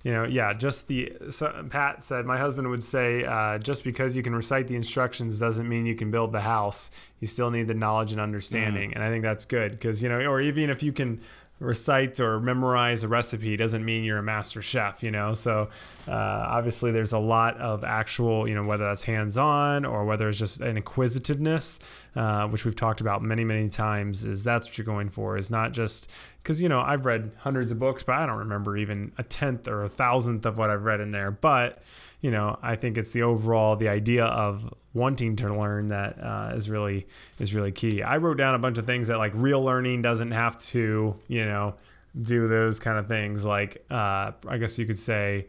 you 0.03 0.13
know, 0.13 0.25
yeah, 0.25 0.53
just 0.53 0.89
the 0.89 1.13
so 1.29 1.65
Pat 1.71 2.03
said 2.03 2.27
my 2.27 2.37
husband 2.37 2.69
would 2.69 2.83
say 2.83 3.25
uh, 3.25 3.59
just 3.59 3.85
because 3.85 4.17
you 4.17 4.23
can 4.23 4.35
recite 4.35 4.67
the 4.67 4.77
instructions 4.77 5.39
doesn't 5.39 5.69
mean 5.69 5.87
you 5.87 5.95
can 5.95 6.11
build 6.11 6.33
the 6.33 6.41
house. 6.41 6.91
You 7.21 7.27
still 7.27 7.51
need 7.51 7.69
the 7.69 7.75
knowledge 7.75 8.13
and 8.13 8.21
understanding, 8.21 8.91
mm. 8.91 8.95
and 8.95 9.05
I 9.05 9.09
think 9.11 9.23
that's 9.23 9.45
good 9.45 9.73
because 9.73 10.03
you 10.03 10.09
know, 10.09 10.19
or 10.21 10.41
even 10.41 10.71
if 10.71 10.83
you 10.83 10.93
can 10.93 11.21
recite 11.63 12.19
or 12.21 12.41
memorize 12.41 13.05
a 13.05 13.09
recipe 13.09 13.57
doesn't 13.57 13.85
mean 13.85 14.05
you're 14.05 14.19
a 14.19 14.23
master 14.23 14.61
chef, 14.61 15.03
you 15.03 15.11
know. 15.11 15.33
So 15.33 15.69
uh, 16.09 16.13
obviously, 16.13 16.91
there's 16.91 17.13
a 17.13 17.19
lot 17.19 17.57
of 17.59 17.85
actual, 17.85 18.49
you 18.49 18.55
know, 18.55 18.65
whether 18.65 18.85
that's 18.85 19.05
hands-on 19.05 19.85
or 19.85 20.05
whether 20.05 20.29
it's 20.29 20.39
just 20.39 20.61
an 20.61 20.77
inquisitiveness, 20.77 21.81
uh, 22.17 22.49
which 22.49 22.65
we've 22.65 22.77
talked 22.77 23.01
about 23.01 23.23
many, 23.23 23.45
many 23.45 23.69
times. 23.69 24.25
Is 24.25 24.45
that's 24.45 24.67
what 24.67 24.77
you're 24.77 24.85
going 24.85 25.09
for? 25.09 25.37
Is 25.37 25.51
not 25.51 25.73
just 25.73 26.11
because 26.43 26.61
you 26.61 26.69
know 26.69 26.81
I've 26.81 27.07
read 27.07 27.33
hundreds 27.39 27.71
of 27.71 27.79
books, 27.79 28.03
but 28.03 28.17
I 28.17 28.27
don't 28.27 28.39
remember 28.39 28.77
even 28.77 29.13
a 29.19 29.23
tenth 29.23 29.69
or 29.69 29.85
a 29.85 29.89
thousandth 29.89 30.45
of 30.45 30.59
what 30.59 30.71
I've 30.71 30.85
read 30.85 31.01
in 31.01 31.13
there. 31.13 31.31
But 31.31 31.83
you 32.21 32.31
know, 32.31 32.59
I 32.63 32.77
think 32.77 32.99
it's 32.99 33.11
the 33.11 33.23
overall 33.23 33.77
the 33.77 33.89
idea 33.89 34.25
of 34.25 34.73
wanting 34.95 35.37
to 35.37 35.55
learn 35.55 35.89
that 35.89 36.23
uh, 36.23 36.53
is 36.55 36.69
really 36.69 37.07
is 37.39 37.55
really 37.55 37.73
key. 37.73 38.03
I 38.03 38.17
wrote 38.17 38.39
down 38.39 38.55
a 38.55 38.59
bunch 38.59 38.79
of 38.79 38.87
things 38.87 39.09
that 39.09 39.19
like 39.19 39.33
real 39.35 39.61
learning 39.61 40.03
doesn't 40.03 40.33
have 40.33 40.59
to 40.61 41.17
you 41.29 41.45
know 41.45 41.75
do 42.21 42.49
those 42.49 42.81
kind 42.81 42.99
of 42.99 43.07
things. 43.07 43.47
Like 43.47 43.85
uh, 43.91 44.33
I 44.49 44.59
guess 44.59 44.79
you 44.79 44.87
could 44.87 44.99
say 44.99 45.47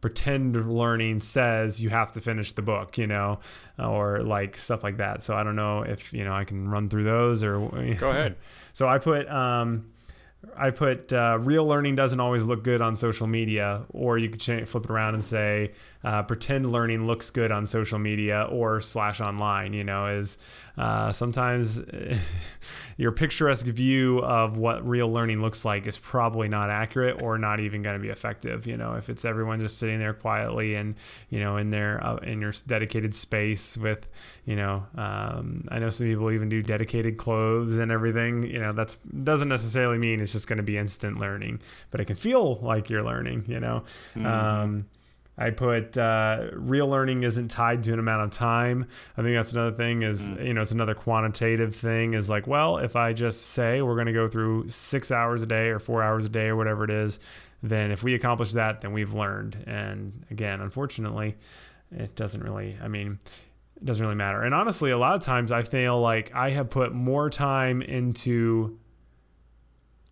pretend 0.00 0.56
learning 0.68 1.20
says 1.20 1.80
you 1.80 1.88
have 1.88 2.10
to 2.12 2.20
finish 2.20 2.52
the 2.52 2.62
book, 2.62 2.98
you 2.98 3.06
know, 3.06 3.38
or 3.78 4.18
like 4.18 4.56
stuff 4.56 4.82
like 4.82 4.96
that. 4.96 5.22
So 5.22 5.36
I 5.36 5.44
don't 5.44 5.56
know 5.56 5.82
if 5.82 6.12
you 6.12 6.24
know 6.24 6.34
I 6.34 6.44
can 6.44 6.68
run 6.68 6.88
through 6.88 7.04
those 7.04 7.44
or 7.44 7.60
go 7.98 8.10
ahead. 8.10 8.36
so 8.72 8.88
I 8.88 8.98
put 8.98 9.28
um, 9.28 9.91
I 10.56 10.70
put 10.70 11.12
uh, 11.12 11.38
real 11.40 11.66
learning 11.66 11.96
doesn't 11.96 12.18
always 12.18 12.44
look 12.44 12.64
good 12.64 12.80
on 12.80 12.94
social 12.94 13.26
media, 13.26 13.84
or 13.90 14.18
you 14.18 14.28
could 14.28 14.40
change, 14.40 14.68
flip 14.68 14.84
it 14.84 14.90
around 14.90 15.14
and 15.14 15.22
say 15.22 15.72
uh, 16.04 16.22
pretend 16.22 16.70
learning 16.70 17.06
looks 17.06 17.30
good 17.30 17.52
on 17.52 17.66
social 17.66 17.98
media 17.98 18.48
or 18.50 18.80
slash 18.80 19.20
online. 19.20 19.72
You 19.72 19.84
know, 19.84 20.06
is 20.06 20.38
uh, 20.76 21.12
sometimes 21.12 21.80
your 22.96 23.12
picturesque 23.12 23.66
view 23.66 24.18
of 24.20 24.56
what 24.56 24.86
real 24.86 25.10
learning 25.10 25.42
looks 25.42 25.64
like 25.64 25.86
is 25.86 25.98
probably 25.98 26.48
not 26.48 26.70
accurate 26.70 27.22
or 27.22 27.38
not 27.38 27.60
even 27.60 27.82
going 27.82 27.96
to 27.96 28.02
be 28.02 28.08
effective. 28.08 28.66
You 28.66 28.76
know, 28.76 28.94
if 28.94 29.08
it's 29.08 29.24
everyone 29.24 29.60
just 29.60 29.78
sitting 29.78 29.98
there 29.98 30.14
quietly 30.14 30.74
and 30.74 30.94
you 31.30 31.40
know 31.40 31.56
in 31.56 31.70
their 31.70 32.04
uh, 32.04 32.16
in 32.16 32.40
your 32.40 32.52
dedicated 32.66 33.14
space 33.14 33.76
with 33.76 34.06
you 34.44 34.56
know, 34.56 34.84
um, 34.96 35.68
I 35.68 35.78
know 35.78 35.90
some 35.90 36.06
people 36.06 36.30
even 36.32 36.48
do 36.48 36.62
dedicated 36.62 37.16
clothes 37.16 37.78
and 37.78 37.92
everything. 37.92 38.42
You 38.44 38.60
know, 38.60 38.72
that's 38.72 38.94
doesn't 38.94 39.48
necessarily 39.48 39.98
mean 39.98 40.20
it's 40.20 40.32
just 40.32 40.48
going 40.48 40.56
to 40.56 40.62
be 40.62 40.76
instant 40.76 41.18
learning, 41.18 41.60
but 41.90 42.00
it 42.00 42.06
can 42.06 42.16
feel 42.16 42.56
like 42.56 42.90
you're 42.90 43.04
learning. 43.04 43.44
You 43.46 43.60
know. 43.60 43.84
Mm-hmm. 44.14 44.26
Um, 44.26 44.86
I 45.38 45.50
put 45.50 45.96
uh, 45.96 46.50
real 46.52 46.88
learning 46.88 47.22
isn't 47.22 47.48
tied 47.48 47.82
to 47.84 47.92
an 47.92 47.98
amount 47.98 48.22
of 48.22 48.30
time. 48.30 48.86
I 49.16 49.22
think 49.22 49.34
that's 49.34 49.52
another 49.52 49.74
thing 49.74 50.02
is, 50.02 50.30
mm. 50.30 50.46
you 50.46 50.54
know, 50.54 50.60
it's 50.60 50.72
another 50.72 50.94
quantitative 50.94 51.74
thing 51.74 52.14
is 52.14 52.28
like, 52.28 52.46
well, 52.46 52.76
if 52.76 52.96
I 52.96 53.12
just 53.14 53.46
say 53.46 53.80
we're 53.80 53.94
going 53.94 54.06
to 54.06 54.12
go 54.12 54.28
through 54.28 54.68
six 54.68 55.10
hours 55.10 55.42
a 55.42 55.46
day 55.46 55.68
or 55.68 55.78
four 55.78 56.02
hours 56.02 56.26
a 56.26 56.28
day 56.28 56.48
or 56.48 56.56
whatever 56.56 56.84
it 56.84 56.90
is, 56.90 57.18
then 57.62 57.90
if 57.90 58.02
we 58.02 58.14
accomplish 58.14 58.52
that, 58.52 58.82
then 58.82 58.92
we've 58.92 59.14
learned. 59.14 59.56
And 59.66 60.26
again, 60.30 60.60
unfortunately, 60.60 61.36
it 61.90 62.14
doesn't 62.14 62.42
really, 62.42 62.76
I 62.82 62.88
mean, 62.88 63.18
it 63.76 63.86
doesn't 63.86 64.02
really 64.02 64.16
matter. 64.16 64.42
And 64.42 64.54
honestly, 64.54 64.90
a 64.90 64.98
lot 64.98 65.14
of 65.14 65.22
times 65.22 65.50
I 65.50 65.62
feel 65.62 65.98
like 65.98 66.34
I 66.34 66.50
have 66.50 66.68
put 66.68 66.92
more 66.92 67.30
time 67.30 67.80
into 67.80 68.78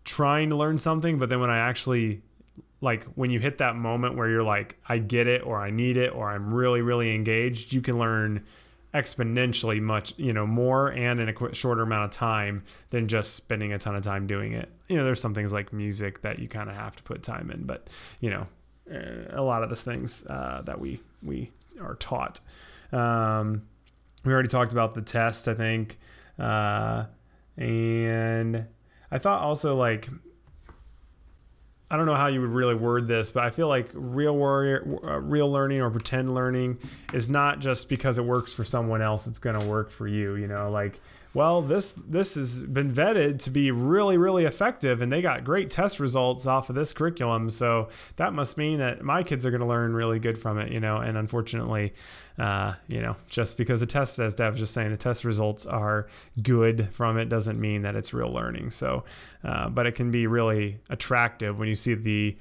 trying 0.03 0.49
to 0.49 0.55
learn 0.55 0.79
something, 0.79 1.19
but 1.19 1.29
then 1.29 1.39
when 1.39 1.51
I 1.51 1.59
actually 1.59 2.21
like 2.81 3.05
when 3.15 3.29
you 3.29 3.39
hit 3.39 3.59
that 3.59 3.75
moment 3.75 4.17
where 4.17 4.27
you're 4.27 4.43
like, 4.43 4.77
I 4.89 4.97
get 4.97 5.27
it, 5.27 5.45
or 5.45 5.57
I 5.61 5.69
need 5.69 5.97
it, 5.97 6.13
or 6.13 6.29
I'm 6.29 6.53
really, 6.53 6.81
really 6.81 7.13
engaged, 7.13 7.71
you 7.71 7.81
can 7.81 7.99
learn 7.99 8.43
exponentially 8.93 9.81
much, 9.81 10.17
you 10.17 10.33
know, 10.33 10.45
more 10.45 10.91
and 10.91 11.19
in 11.19 11.29
a 11.29 11.53
shorter 11.53 11.83
amount 11.83 12.05
of 12.05 12.11
time 12.11 12.63
than 12.89 13.07
just 13.07 13.35
spending 13.35 13.71
a 13.71 13.77
ton 13.77 13.95
of 13.95 14.03
time 14.03 14.27
doing 14.27 14.53
it. 14.53 14.69
You 14.87 14.97
know, 14.97 15.05
there's 15.05 15.21
some 15.21 15.33
things 15.33 15.53
like 15.53 15.71
music 15.71 16.21
that 16.23 16.39
you 16.39 16.49
kind 16.49 16.69
of 16.69 16.75
have 16.75 16.95
to 16.97 17.03
put 17.03 17.23
time 17.23 17.51
in, 17.51 17.63
but 17.63 17.87
you 18.19 18.29
know, 18.29 18.47
eh, 18.89 19.25
a 19.29 19.41
lot 19.41 19.63
of 19.63 19.69
the 19.69 19.75
things 19.75 20.25
uh, 20.27 20.61
that 20.65 20.79
we 20.79 20.99
we 21.23 21.51
are 21.79 21.95
taught. 21.95 22.41
Um, 22.91 23.63
we 24.25 24.33
already 24.33 24.49
talked 24.49 24.73
about 24.73 24.93
the 24.93 25.01
test, 25.01 25.47
I 25.47 25.53
think, 25.53 25.97
uh, 26.37 27.05
and 27.55 28.65
I 29.09 29.17
thought 29.19 29.41
also 29.41 29.75
like 29.75 30.09
I 31.91 31.97
don't 31.97 32.05
know 32.05 32.15
how 32.15 32.27
you 32.27 32.39
would 32.39 32.51
really 32.51 32.73
word 32.73 33.05
this, 33.05 33.31
but 33.31 33.43
I 33.43 33.49
feel 33.49 33.67
like 33.67 33.89
real 33.93 34.37
warrior, 34.37 34.97
uh, 35.03 35.19
real 35.19 35.51
learning 35.51 35.81
or 35.81 35.89
pretend 35.89 36.33
learning 36.33 36.79
is 37.11 37.29
not 37.29 37.59
just 37.59 37.89
because 37.89 38.17
it 38.17 38.23
works 38.23 38.53
for 38.53 38.63
someone 38.63 39.01
else; 39.01 39.27
it's 39.27 39.39
going 39.39 39.59
to 39.59 39.67
work 39.67 39.91
for 39.91 40.07
you. 40.07 40.35
You 40.35 40.47
know, 40.47 40.71
like 40.71 41.01
well, 41.33 41.61
this 41.61 41.93
this 41.93 42.35
has 42.35 42.63
been 42.63 42.91
vetted 42.91 43.39
to 43.43 43.49
be 43.49 43.71
really 43.71 44.17
really 44.17 44.45
effective, 44.45 45.01
and 45.01 45.11
they 45.11 45.21
got 45.21 45.43
great 45.43 45.69
test 45.69 45.99
results 45.99 46.45
off 46.45 46.69
of 46.69 46.75
this 46.75 46.91
curriculum. 46.91 47.49
So 47.49 47.89
that 48.17 48.33
must 48.33 48.57
mean 48.57 48.79
that 48.79 49.01
my 49.01 49.23
kids 49.23 49.45
are 49.45 49.51
going 49.51 49.61
to 49.61 49.67
learn 49.67 49.93
really 49.93 50.19
good 50.19 50.37
from 50.37 50.57
it. 50.57 50.71
You 50.71 50.79
know, 50.79 50.97
and 50.97 51.17
unfortunately, 51.17 51.93
uh, 52.37 52.73
you 52.87 53.01
know, 53.01 53.15
just 53.29 53.57
because 53.57 53.79
the 53.79 53.85
test, 53.85 54.19
as 54.19 54.35
Dev 54.35 54.53
was 54.53 54.59
just 54.59 54.73
saying, 54.73 54.91
the 54.91 54.97
test 54.97 55.23
results 55.23 55.65
are 55.65 56.07
good 56.41 56.93
from 56.93 57.17
it 57.17 57.29
doesn't 57.29 57.59
mean 57.59 57.83
that 57.83 57.95
it's 57.95 58.13
real 58.13 58.31
learning. 58.31 58.71
So, 58.71 59.05
uh, 59.43 59.69
but 59.69 59.87
it 59.87 59.93
can 59.93 60.11
be 60.11 60.27
really 60.27 60.79
attractive 60.89 61.59
when 61.59 61.69
you 61.69 61.75
see 61.75 61.93
the 61.93 62.35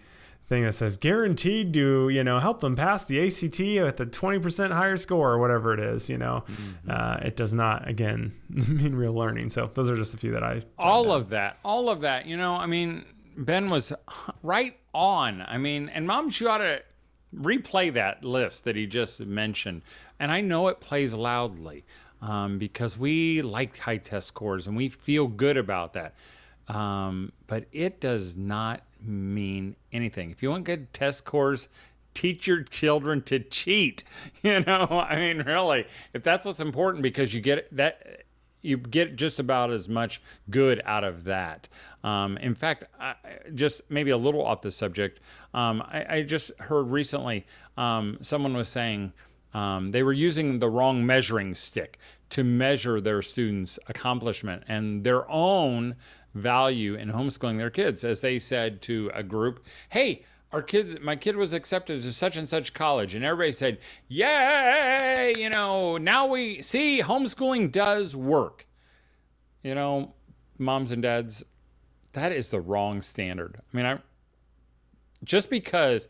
thing 0.51 0.65
that 0.65 0.73
says 0.73 0.97
guaranteed 0.97 1.73
to 1.73 2.09
you 2.09 2.25
know 2.25 2.41
help 2.41 2.59
them 2.59 2.75
pass 2.75 3.05
the 3.05 3.25
ACT 3.25 3.61
at 3.61 3.97
the 3.99 4.05
20% 4.05 4.73
higher 4.73 4.97
score 4.97 5.31
or 5.31 5.39
whatever 5.39 5.73
it 5.73 5.79
is 5.79 6.11
you 6.11 6.19
know? 6.19 6.43
Mm-hmm. 6.49 6.91
uh, 6.91 7.17
it 7.23 7.37
does 7.37 7.55
not 7.55 7.89
again 7.89 8.33
mean 8.69 8.97
real 8.97 9.15
learning. 9.15 9.51
So 9.51 9.71
those 9.73 9.89
are 9.89 9.97
just 9.97 10.13
a 10.13 10.17
few 10.17 10.33
that 10.33 10.43
I 10.43 10.63
all 10.77 11.05
down. 11.05 11.21
of 11.21 11.29
that 11.31 11.59
all 11.65 11.89
of 11.89 12.01
that. 12.01 12.27
You 12.27 12.37
know 12.37 12.57
I 12.57 12.67
mean 12.67 13.05
Ben 13.37 13.69
was 13.69 13.93
right 14.43 14.77
on. 14.93 15.43
I 15.47 15.57
mean 15.57 15.89
and 15.89 16.05
mom 16.07 16.31
you 16.35 16.49
ought 16.49 16.59
to 16.59 16.83
replay 17.35 17.93
that 17.95 18.25
list 18.25 18.65
that 18.65 18.75
he 18.75 18.87
just 18.87 19.21
mentioned. 19.21 19.83
And 20.19 20.33
I 20.33 20.41
know 20.41 20.67
it 20.67 20.81
plays 20.81 21.15
loudly 21.15 21.85
um, 22.21 22.59
because 22.59 22.99
we 22.99 23.41
like 23.43 23.79
high 23.79 23.99
test 23.99 24.27
scores 24.27 24.67
and 24.67 24.77
we 24.77 24.89
feel 24.89 25.29
good 25.29 25.57
about 25.57 25.93
that. 25.93 26.15
Um, 26.67 27.33
but 27.47 27.67
it 27.73 28.01
does 28.01 28.37
not 28.37 28.83
mean 29.03 29.77
anything. 29.93 30.31
If 30.31 30.43
you 30.43 30.51
want 30.51 30.65
good 30.65 30.93
test 30.93 31.19
scores, 31.19 31.69
teach 32.15 32.47
your 32.47 32.63
children 32.63 33.23
to 33.23 33.39
cheat. 33.39 34.05
You 34.43 34.61
know, 34.61 34.87
I 35.07 35.17
mean, 35.17 35.39
really, 35.43 35.87
if 36.15 36.23
that's 36.23 36.47
what's 36.47 36.61
important, 36.61 37.03
because 37.03 37.35
you 37.35 37.41
get 37.41 37.75
that, 37.77 38.25
you 38.63 38.79
get 38.79 39.17
just 39.17 39.39
about 39.39 39.71
as 39.71 39.89
much 39.89 40.23
good 40.49 40.81
out 40.85 41.05
of 41.05 41.25
that. 41.25 41.69
Um, 42.05 42.39
in 42.39 42.55
fact, 42.55 42.85
I, 42.99 43.15
just 43.55 43.83
maybe 43.91 44.11
a 44.11 44.17
little 44.17 44.45
off 44.45 44.63
the 44.63 44.71
subject, 44.71 45.21
um, 45.53 45.83
I, 45.83 46.17
I, 46.17 46.23
just 46.23 46.53
heard 46.59 46.85
recently 46.85 47.47
um, 47.77 48.19
someone 48.23 48.55
was 48.55 48.69
saying 48.69 49.13
um, 49.53 49.91
they 49.91 50.03
were 50.03 50.13
using 50.13 50.59
the 50.59 50.71
wrong 50.71 51.05
measuring 51.05 51.55
stick 51.55 51.99
to 52.31 52.45
measure 52.45 53.01
their 53.01 53.23
students' 53.23 53.79
accomplishment 53.89 54.63
and 54.69 55.05
their 55.05 55.29
own 55.31 55.97
value 56.35 56.95
in 56.95 57.11
homeschooling 57.11 57.59
their 57.59 57.71
kids, 57.71 58.05
as 58.05 58.21
they 58.21 58.39
said 58.39 58.83
to 58.83 59.11
a 59.15 59.23
group, 59.23 59.65
"Hey." 59.91 60.25
Our 60.53 60.63
kids, 60.63 60.99
my 61.01 61.15
kid 61.15 61.37
was 61.37 61.53
accepted 61.53 62.03
to 62.03 62.13
such 62.13 62.37
and 62.37 62.49
such 62.49 62.75
college, 62.75 63.15
and 63.15 63.25
everybody 63.25 63.53
said, 63.53 63.79
"Yay!" 64.09 65.33
You 65.39 65.49
know, 65.49 65.97
now 65.97 66.27
we 66.27 66.61
see 66.61 67.01
homeschooling 67.01 67.71
does 67.71 68.17
work. 68.17 68.67
You 69.63 69.77
know, 69.77 70.13
moms 70.59 70.91
and 70.91 71.03
dads, 71.03 71.45
that 72.13 72.33
is 72.33 72.49
the 72.49 72.61
wrong 72.61 73.03
standard. 73.03 73.61
I 73.61 73.77
mean, 73.77 73.87
I 73.87 73.99
just 75.25 75.51
because 75.51 76.09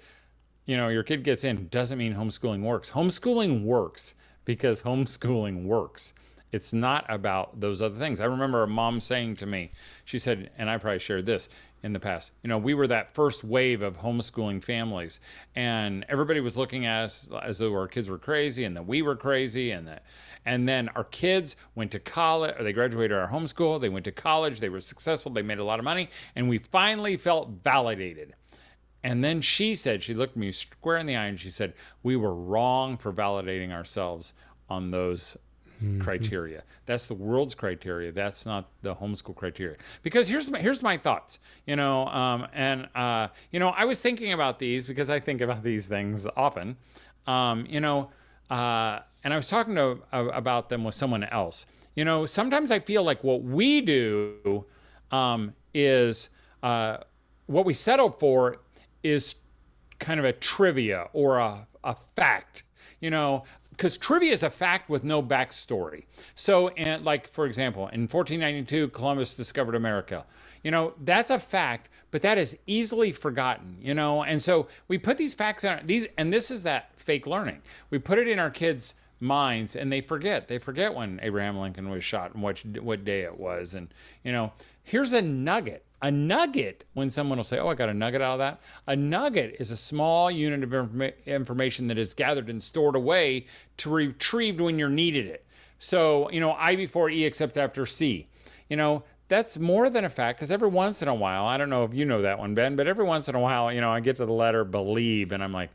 you 0.66 0.76
know 0.76 0.88
your 0.88 1.02
kid 1.02 1.24
gets 1.24 1.44
in 1.44 1.68
doesn't 1.68 1.98
mean 1.98 2.14
homeschooling 2.14 2.62
works. 2.62 2.90
Homeschooling 2.90 3.64
works 3.64 4.14
because 4.44 4.82
homeschooling 4.82 5.64
works. 5.64 6.14
It's 6.52 6.72
not 6.72 7.04
about 7.08 7.60
those 7.60 7.80
other 7.80 7.96
things. 7.96 8.20
I 8.20 8.24
remember 8.24 8.62
a 8.62 8.66
mom 8.66 9.00
saying 9.00 9.36
to 9.36 9.46
me, 9.46 9.70
she 10.04 10.18
said, 10.18 10.50
and 10.58 10.68
I 10.68 10.78
probably 10.78 10.98
shared 10.98 11.26
this 11.26 11.48
in 11.82 11.92
the 11.92 12.00
past, 12.00 12.32
you 12.42 12.48
know, 12.48 12.58
we 12.58 12.74
were 12.74 12.86
that 12.88 13.12
first 13.12 13.42
wave 13.42 13.80
of 13.80 13.98
homeschooling 13.98 14.62
families, 14.62 15.20
and 15.54 16.04
everybody 16.10 16.40
was 16.40 16.56
looking 16.56 16.84
at 16.84 17.04
us 17.04 17.28
as 17.42 17.58
though 17.58 17.72
our 17.72 17.88
kids 17.88 18.08
were 18.08 18.18
crazy 18.18 18.64
and 18.64 18.76
that 18.76 18.86
we 18.86 19.00
were 19.00 19.16
crazy, 19.16 19.70
and 19.70 19.88
that, 19.88 20.04
and 20.44 20.68
then 20.68 20.90
our 20.90 21.04
kids 21.04 21.56
went 21.76 21.90
to 21.92 21.98
college, 21.98 22.54
or 22.58 22.64
they 22.64 22.74
graduated 22.74 23.16
our 23.16 23.28
homeschool, 23.28 23.80
they 23.80 23.88
went 23.88 24.04
to 24.04 24.12
college, 24.12 24.60
they 24.60 24.68
were 24.68 24.80
successful, 24.80 25.32
they 25.32 25.40
made 25.40 25.58
a 25.58 25.64
lot 25.64 25.78
of 25.78 25.84
money, 25.84 26.10
and 26.36 26.48
we 26.48 26.58
finally 26.58 27.16
felt 27.16 27.48
validated. 27.64 28.34
And 29.02 29.24
then 29.24 29.40
she 29.40 29.74
said, 29.74 30.02
she 30.02 30.12
looked 30.12 30.36
me 30.36 30.52
square 30.52 30.98
in 30.98 31.06
the 31.06 31.16
eye 31.16 31.26
and 31.26 31.40
she 31.40 31.48
said, 31.48 31.72
We 32.02 32.16
were 32.16 32.34
wrong 32.34 32.98
for 32.98 33.12
validating 33.12 33.72
ourselves 33.72 34.34
on 34.68 34.90
those 34.90 35.38
mm-hmm. 35.82 36.00
criteria. 36.00 36.62
That's 36.86 37.08
the 37.08 37.14
world's 37.14 37.54
criteria. 37.54 38.12
That's 38.12 38.46
not 38.46 38.70
the 38.82 38.94
homeschool 38.94 39.34
criteria. 39.34 39.76
Because 40.02 40.28
here's 40.28 40.50
my 40.50 40.60
here's 40.60 40.82
my 40.82 40.96
thoughts. 40.96 41.38
You 41.66 41.76
know, 41.76 42.06
um, 42.08 42.46
and 42.52 42.88
uh, 42.94 43.28
you 43.50 43.60
know, 43.60 43.70
I 43.70 43.84
was 43.84 44.00
thinking 44.00 44.32
about 44.32 44.58
these 44.58 44.86
because 44.86 45.10
I 45.10 45.20
think 45.20 45.40
about 45.40 45.62
these 45.62 45.86
things 45.86 46.26
often. 46.36 46.76
Um, 47.26 47.66
you 47.68 47.80
know, 47.80 48.10
uh, 48.50 49.00
and 49.24 49.32
I 49.32 49.36
was 49.36 49.48
talking 49.48 49.74
to 49.74 49.98
uh, 50.12 50.28
about 50.32 50.68
them 50.68 50.84
with 50.84 50.94
someone 50.94 51.24
else. 51.24 51.66
You 51.94 52.04
know, 52.04 52.26
sometimes 52.26 52.70
I 52.70 52.78
feel 52.80 53.02
like 53.02 53.22
what 53.24 53.42
we 53.42 53.80
do 53.80 54.64
um, 55.10 55.54
is 55.74 56.28
uh, 56.62 56.98
what 57.46 57.64
we 57.64 57.74
settle 57.74 58.10
for 58.10 58.56
is 59.02 59.36
kind 59.98 60.18
of 60.18 60.24
a 60.24 60.32
trivia 60.32 61.08
or 61.12 61.38
a, 61.38 61.66
a 61.84 61.96
fact 62.16 62.62
you 63.00 63.10
know, 63.10 63.44
because 63.80 63.96
trivia 63.96 64.30
is 64.30 64.42
a 64.42 64.50
fact 64.50 64.90
with 64.90 65.04
no 65.04 65.22
backstory. 65.22 66.04
So, 66.34 66.68
and 66.68 67.02
like 67.02 67.26
for 67.26 67.46
example, 67.46 67.84
in 67.84 68.02
1492, 68.02 68.88
Columbus 68.88 69.32
discovered 69.32 69.74
America. 69.74 70.26
You 70.62 70.70
know, 70.70 70.92
that's 71.02 71.30
a 71.30 71.38
fact, 71.38 71.88
but 72.10 72.20
that 72.20 72.36
is 72.36 72.58
easily 72.66 73.10
forgotten. 73.10 73.78
You 73.80 73.94
know, 73.94 74.22
and 74.22 74.42
so 74.42 74.68
we 74.88 74.98
put 74.98 75.16
these 75.16 75.32
facts 75.32 75.64
on 75.64 75.80
these, 75.86 76.06
and 76.18 76.30
this 76.30 76.50
is 76.50 76.62
that 76.64 76.90
fake 76.96 77.26
learning. 77.26 77.62
We 77.88 77.98
put 77.98 78.18
it 78.18 78.28
in 78.28 78.38
our 78.38 78.50
kids' 78.50 78.92
minds, 79.20 79.76
and 79.76 79.92
they 79.92 80.00
forget. 80.00 80.48
They 80.48 80.58
forget 80.58 80.94
when 80.94 81.20
Abraham 81.22 81.56
Lincoln 81.56 81.90
was 81.90 82.04
shot 82.04 82.34
and 82.34 82.42
what 82.42 82.60
what 82.80 83.04
day 83.04 83.22
it 83.22 83.38
was. 83.38 83.74
And 83.74 83.88
you 84.24 84.32
know, 84.32 84.52
here's 84.82 85.12
a 85.12 85.22
nugget 85.22 85.84
a 86.02 86.10
nugget, 86.10 86.84
when 86.94 87.10
someone 87.10 87.38
will 87.38 87.44
say, 87.44 87.58
Oh, 87.58 87.68
I 87.68 87.74
got 87.74 87.88
a 87.88 87.94
nugget 87.94 88.22
out 88.22 88.34
of 88.34 88.38
that, 88.38 88.60
a 88.86 88.96
nugget 88.96 89.56
is 89.58 89.70
a 89.70 89.76
small 89.76 90.30
unit 90.30 90.62
of 90.62 90.70
informa- 90.70 91.12
information 91.26 91.88
that 91.88 91.98
is 91.98 92.14
gathered 92.14 92.48
and 92.48 92.62
stored 92.62 92.96
away 92.96 93.46
to 93.78 93.90
retrieved 93.90 94.60
when 94.60 94.78
you're 94.78 94.88
needed 94.88 95.26
it. 95.26 95.44
So, 95.78 96.30
you 96.30 96.40
know, 96.40 96.52
I 96.52 96.76
before 96.76 97.10
E 97.10 97.24
except 97.24 97.58
after 97.58 97.84
C. 97.86 98.28
You 98.68 98.76
know, 98.76 99.04
that's 99.28 99.58
more 99.58 99.90
than 99.90 100.04
a 100.04 100.10
fact 100.10 100.38
because 100.38 100.50
every 100.50 100.68
once 100.68 101.02
in 101.02 101.08
a 101.08 101.14
while, 101.14 101.44
I 101.44 101.56
don't 101.56 101.70
know 101.70 101.84
if 101.84 101.94
you 101.94 102.04
know 102.04 102.22
that 102.22 102.38
one, 102.38 102.54
Ben, 102.54 102.76
but 102.76 102.86
every 102.86 103.04
once 103.04 103.28
in 103.28 103.34
a 103.34 103.40
while, 103.40 103.72
you 103.72 103.80
know, 103.80 103.90
I 103.90 104.00
get 104.00 104.16
to 104.16 104.26
the 104.26 104.32
letter 104.32 104.64
believe 104.64 105.32
and 105.32 105.42
I'm 105.42 105.52
like, 105.52 105.70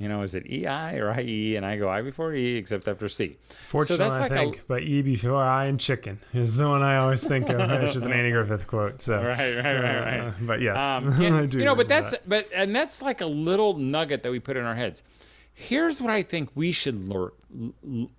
you 0.00 0.08
know, 0.08 0.22
is 0.22 0.34
it 0.34 0.50
EI 0.50 0.98
or 0.98 1.14
IE? 1.20 1.56
And 1.56 1.66
I 1.66 1.76
go 1.76 1.90
I 1.90 2.00
before 2.00 2.32
E 2.32 2.56
except 2.56 2.88
after 2.88 3.06
C. 3.06 3.36
Fortunately, 3.66 4.06
so 4.06 4.18
like 4.18 4.32
I 4.32 4.34
think, 4.34 4.60
a, 4.60 4.64
but 4.66 4.82
E 4.82 5.02
before 5.02 5.36
I 5.36 5.66
and 5.66 5.78
chicken 5.78 6.18
is 6.32 6.56
the 6.56 6.66
one 6.66 6.82
I 6.82 6.96
always 6.96 7.22
think 7.22 7.50
of, 7.50 7.58
which 7.82 7.94
is 7.94 8.02
an 8.04 8.12
Annie 8.12 8.30
Griffith 8.30 8.66
quote. 8.66 9.02
So 9.02 9.22
right, 9.22 9.56
right, 9.56 9.62
right, 9.62 10.00
right. 10.00 10.20
Uh, 10.20 10.32
but 10.40 10.62
yes, 10.62 10.82
um, 10.82 11.08
and, 11.22 11.34
I 11.34 11.46
do. 11.46 11.58
You 11.58 11.66
know, 11.66 11.74
but 11.74 11.86
that's 11.86 12.12
that. 12.12 12.26
but 12.26 12.48
and 12.54 12.74
that's 12.74 13.02
like 13.02 13.20
a 13.20 13.26
little 13.26 13.76
nugget 13.76 14.22
that 14.22 14.32
we 14.32 14.40
put 14.40 14.56
in 14.56 14.64
our 14.64 14.74
heads. 14.74 15.02
Here's 15.52 16.00
what 16.00 16.10
I 16.10 16.22
think 16.22 16.48
we 16.54 16.72
should 16.72 17.12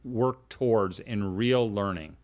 work 0.04 0.50
towards 0.50 1.00
in 1.00 1.36
real 1.36 1.67
learning. 1.67 2.15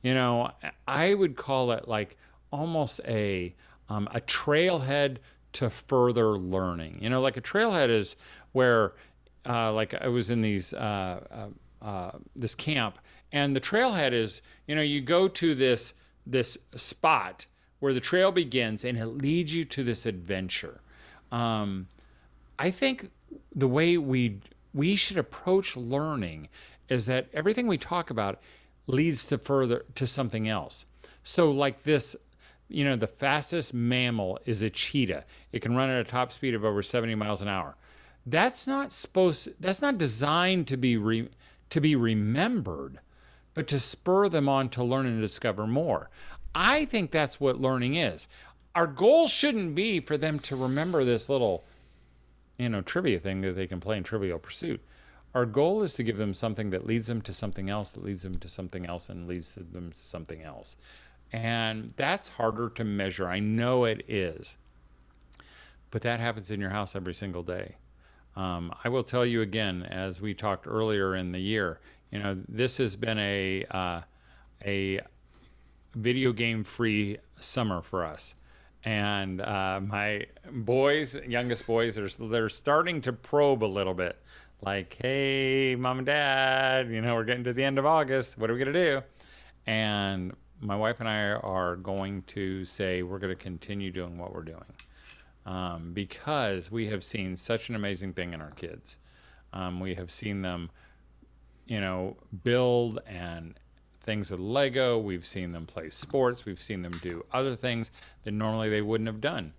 You 0.00 0.14
know, 0.14 0.50
I 0.88 1.12
would 1.12 1.36
call 1.36 1.72
it 1.72 1.86
like 1.86 2.16
almost 2.50 3.02
a 3.06 3.54
um, 3.90 4.08
a 4.14 4.22
trailhead 4.22 5.18
to 5.54 5.68
further 5.68 6.38
learning. 6.38 7.00
You 7.02 7.10
know, 7.10 7.20
like 7.20 7.36
a 7.36 7.42
trailhead 7.42 7.90
is 7.90 8.16
where 8.54 8.94
uh, 9.46 9.72
like 9.72 9.94
I 9.94 10.08
was 10.08 10.30
in 10.30 10.40
these 10.40 10.72
uh, 10.72 11.20
uh, 11.82 11.84
uh, 11.84 12.10
this 12.34 12.54
camp, 12.54 12.98
and 13.32 13.54
the 13.54 13.60
trailhead 13.60 14.12
is 14.12 14.40
you 14.66 14.74
know 14.74 14.82
you 14.82 15.02
go 15.02 15.28
to 15.28 15.54
this 15.54 15.92
this 16.26 16.56
spot 16.74 17.44
where 17.80 17.92
the 17.92 18.00
trail 18.00 18.32
begins, 18.32 18.84
and 18.84 18.96
it 18.96 19.06
leads 19.06 19.52
you 19.52 19.64
to 19.64 19.84
this 19.84 20.06
adventure. 20.06 20.80
Um, 21.30 21.88
I 22.58 22.70
think 22.70 23.10
the 23.54 23.68
way 23.68 23.98
we 23.98 24.40
we 24.72 24.96
should 24.96 25.18
approach 25.18 25.76
learning 25.76 26.48
is 26.88 27.06
that 27.06 27.28
everything 27.34 27.66
we 27.66 27.76
talk 27.76 28.10
about 28.10 28.40
leads 28.86 29.24
to 29.26 29.38
further 29.38 29.84
to 29.96 30.06
something 30.06 30.48
else. 30.48 30.86
So 31.22 31.50
like 31.50 31.82
this 31.82 32.16
you 32.68 32.84
know, 32.84 32.96
the 32.96 33.06
fastest 33.06 33.74
mammal 33.74 34.38
is 34.46 34.62
a 34.62 34.70
cheetah. 34.70 35.24
It 35.52 35.60
can 35.60 35.76
run 35.76 35.90
at 35.90 36.00
a 36.00 36.10
top 36.10 36.32
speed 36.32 36.54
of 36.54 36.64
over 36.64 36.82
70 36.82 37.14
miles 37.14 37.42
an 37.42 37.48
hour. 37.48 37.76
That's 38.26 38.66
not 38.66 38.92
supposed 38.92 39.50
that's 39.60 39.82
not 39.82 39.98
designed 39.98 40.66
to 40.68 40.76
be 40.76 40.96
re, 40.96 41.28
to 41.70 41.80
be 41.80 41.94
remembered, 41.96 43.00
but 43.52 43.68
to 43.68 43.78
spur 43.78 44.28
them 44.28 44.48
on 44.48 44.68
to 44.70 44.84
learn 44.84 45.06
and 45.06 45.20
discover 45.20 45.66
more. 45.66 46.10
I 46.54 46.84
think 46.86 47.10
that's 47.10 47.40
what 47.40 47.60
learning 47.60 47.96
is. 47.96 48.28
Our 48.74 48.86
goal 48.86 49.26
shouldn't 49.26 49.74
be 49.74 50.00
for 50.00 50.16
them 50.16 50.38
to 50.40 50.56
remember 50.56 51.04
this 51.04 51.28
little 51.28 51.64
you 52.58 52.68
know, 52.68 52.80
trivia 52.80 53.18
thing 53.18 53.40
that 53.42 53.52
they 53.52 53.66
can 53.66 53.80
play 53.80 53.96
in 53.96 54.04
Trivial 54.04 54.38
Pursuit. 54.38 54.80
Our 55.34 55.46
goal 55.46 55.82
is 55.82 55.94
to 55.94 56.04
give 56.04 56.16
them 56.16 56.32
something 56.32 56.70
that 56.70 56.86
leads 56.86 57.08
them 57.08 57.20
to 57.22 57.32
something 57.32 57.68
else, 57.68 57.90
that 57.90 58.04
leads 58.04 58.22
them 58.22 58.36
to 58.36 58.48
something 58.48 58.86
else, 58.86 59.08
and 59.08 59.26
leads 59.26 59.50
them 59.50 59.90
to 59.90 59.98
something 59.98 60.42
else. 60.42 60.76
And 61.32 61.92
that's 61.96 62.28
harder 62.28 62.68
to 62.70 62.84
measure. 62.84 63.26
I 63.26 63.40
know 63.40 63.84
it 63.84 64.04
is. 64.08 64.56
But 65.90 66.02
that 66.02 66.20
happens 66.20 66.50
in 66.50 66.60
your 66.60 66.70
house 66.70 66.94
every 66.94 67.14
single 67.14 67.42
day. 67.42 67.76
Um, 68.36 68.74
I 68.82 68.88
will 68.88 69.04
tell 69.04 69.24
you 69.24 69.42
again, 69.42 69.84
as 69.84 70.20
we 70.20 70.34
talked 70.34 70.66
earlier 70.66 71.14
in 71.14 71.32
the 71.32 71.38
year, 71.38 71.80
you 72.10 72.18
know, 72.18 72.36
this 72.48 72.76
has 72.78 72.96
been 72.96 73.18
a 73.18 73.64
uh, 73.70 74.00
a 74.64 75.00
video 75.94 76.32
game 76.32 76.64
free 76.64 77.18
summer 77.40 77.80
for 77.82 78.04
us. 78.04 78.34
And 78.84 79.40
uh, 79.40 79.80
my 79.82 80.26
boys, 80.50 81.16
youngest 81.26 81.66
boys, 81.66 81.96
are 81.96 82.08
they're 82.08 82.48
starting 82.48 83.00
to 83.02 83.12
probe 83.12 83.64
a 83.64 83.66
little 83.66 83.94
bit. 83.94 84.20
Like, 84.60 84.96
hey, 85.00 85.76
mom 85.76 85.98
and 85.98 86.06
dad, 86.06 86.90
you 86.90 87.00
know, 87.00 87.14
we're 87.14 87.24
getting 87.24 87.44
to 87.44 87.52
the 87.52 87.64
end 87.64 87.78
of 87.78 87.86
August. 87.86 88.36
What 88.36 88.50
are 88.50 88.54
we 88.54 88.58
gonna 88.58 88.72
do? 88.72 89.02
And 89.66 90.34
my 90.60 90.76
wife 90.76 91.00
and 91.00 91.08
I 91.08 91.32
are 91.32 91.76
going 91.76 92.22
to 92.22 92.64
say 92.64 93.02
we're 93.02 93.18
going 93.18 93.34
to 93.34 93.40
continue 93.40 93.90
doing 93.90 94.18
what 94.18 94.32
we're 94.32 94.42
doing 94.42 94.64
um, 95.46 95.92
because 95.92 96.70
we 96.70 96.88
have 96.88 97.04
seen 97.04 97.36
such 97.36 97.68
an 97.68 97.74
amazing 97.74 98.12
thing 98.12 98.32
in 98.32 98.40
our 98.40 98.50
kids. 98.52 98.98
Um, 99.52 99.80
we 99.80 99.94
have 99.94 100.10
seen 100.10 100.42
them, 100.42 100.70
you 101.66 101.80
know, 101.80 102.16
build 102.42 103.00
and 103.06 103.58
things 104.00 104.30
with 104.30 104.40
Lego. 104.40 104.98
We've 104.98 105.24
seen 105.24 105.52
them 105.52 105.66
play 105.66 105.90
sports. 105.90 106.44
We've 106.44 106.60
seen 106.60 106.82
them 106.82 106.98
do 107.02 107.24
other 107.32 107.56
things 107.56 107.90
that 108.24 108.32
normally 108.32 108.68
they 108.68 108.82
wouldn't 108.82 109.08
have 109.08 109.20
done. 109.20 109.52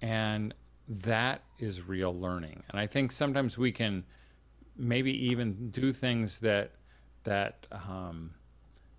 And 0.00 0.54
that 0.88 1.42
is 1.58 1.86
real 1.86 2.14
learning. 2.14 2.62
And 2.70 2.80
I 2.80 2.86
think 2.86 3.12
sometimes 3.12 3.56
we 3.56 3.72
can 3.72 4.04
maybe 4.76 5.12
even 5.28 5.70
do 5.70 5.92
things 5.92 6.38
that 6.40 6.72
that 7.24 7.66
um, 7.70 8.32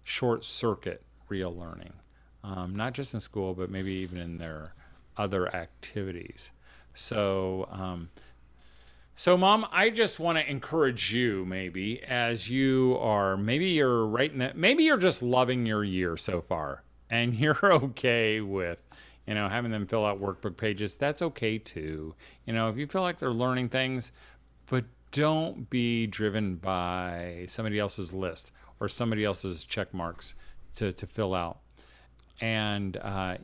short 0.06 0.46
circuit 0.46 1.04
real 1.28 1.54
learning, 1.54 1.92
um, 2.44 2.74
not 2.76 2.94
just 2.94 3.14
in 3.14 3.20
school, 3.20 3.54
but 3.54 3.70
maybe 3.70 3.92
even 3.92 4.18
in 4.18 4.38
their 4.38 4.74
other 5.18 5.54
activities. 5.56 6.52
So, 6.94 7.68
um, 7.72 8.10
so 9.16 9.38
mom, 9.38 9.68
I 9.72 9.90
just 9.90 10.20
want 10.20 10.38
to 10.38 10.50
encourage 10.50 11.14
you, 11.14 11.46
maybe 11.46 12.02
as 12.04 12.50
you 12.50 12.98
are, 13.00 13.38
maybe 13.38 13.68
you're 13.68 14.06
right 14.06 14.32
in 14.32 14.40
that, 14.40 14.58
maybe 14.58 14.84
you're 14.84 14.98
just 14.98 15.22
loving 15.22 15.66
your 15.66 15.84
year 15.84 16.18
so 16.18 16.42
far, 16.42 16.84
and 17.10 17.34
you're 17.40 17.74
okay 17.74 18.42
with, 18.42 18.88
you 19.28 19.36
know, 19.36 19.48
having 19.48 19.72
them 19.72 19.86
fill 19.86 20.06
out 20.06 20.22
workbook 20.22 20.58
pages. 20.58 20.96
That's 20.96 21.22
okay 21.22 21.58
too. 21.58 22.16
You 22.46 22.54
know, 22.54 22.70
if 22.70 22.78
you 22.78 22.88
feel 22.88 23.02
like 23.02 23.20
they're 23.20 23.32
learning 23.32 23.70
things, 23.70 24.12
but 24.66 24.86
don't 25.12 25.70
be 25.70 26.08
driven 26.08 26.56
by 26.56 27.46
somebody 27.48 27.80
else's 27.80 28.14
list 28.14 28.52
or 28.80 28.90
somebody 28.90 29.24
else's 29.24 29.64
check 29.64 29.94
marks 29.94 30.34
to, 30.76 30.92
to 30.94 31.06
fill 31.06 31.36
out. 31.36 31.60
And 32.44 32.98
uh, 32.98 33.38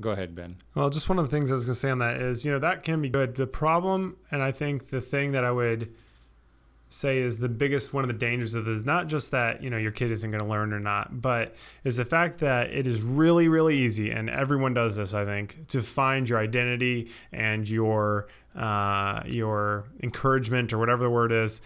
go 0.00 0.10
ahead, 0.10 0.34
Ben. 0.34 0.56
Well, 0.74 0.90
just 0.90 1.08
one 1.08 1.16
of 1.20 1.24
the 1.24 1.30
things 1.30 1.52
I 1.52 1.54
was 1.54 1.64
going 1.64 1.74
to 1.74 1.78
say 1.78 1.90
on 1.90 2.00
that 2.00 2.16
is, 2.16 2.44
you 2.44 2.50
know, 2.50 2.58
that 2.58 2.82
can 2.82 3.00
be 3.00 3.08
good. 3.08 3.36
The 3.36 3.46
problem, 3.46 4.16
and 4.32 4.42
I 4.42 4.50
think 4.50 4.88
the 4.88 5.00
thing 5.00 5.30
that 5.30 5.44
I 5.44 5.52
would 5.52 5.94
say 6.88 7.18
is 7.18 7.36
the 7.36 7.48
biggest 7.48 7.94
one 7.94 8.02
of 8.02 8.08
the 8.08 8.18
dangers 8.18 8.56
of 8.56 8.64
this 8.64 8.80
is 8.80 8.84
not 8.84 9.06
just 9.06 9.30
that 9.30 9.62
you 9.62 9.70
know 9.70 9.78
your 9.78 9.90
kid 9.90 10.10
isn't 10.10 10.30
going 10.30 10.42
to 10.42 10.46
learn 10.46 10.74
or 10.74 10.78
not 10.78 11.22
but 11.22 11.54
is 11.84 11.96
the 11.96 12.04
fact 12.04 12.40
that 12.40 12.70
it 12.70 12.86
is 12.86 13.00
really 13.00 13.48
really 13.48 13.78
easy 13.78 14.10
and 14.10 14.28
everyone 14.28 14.74
does 14.74 14.96
this 14.96 15.14
i 15.14 15.24
think 15.24 15.66
to 15.68 15.80
find 15.80 16.28
your 16.28 16.38
identity 16.38 17.08
and 17.32 17.66
your 17.66 18.28
uh, 18.54 19.22
your 19.24 19.86
encouragement 20.02 20.70
or 20.70 20.76
whatever 20.76 21.04
the 21.04 21.10
word 21.10 21.32
is 21.32 21.62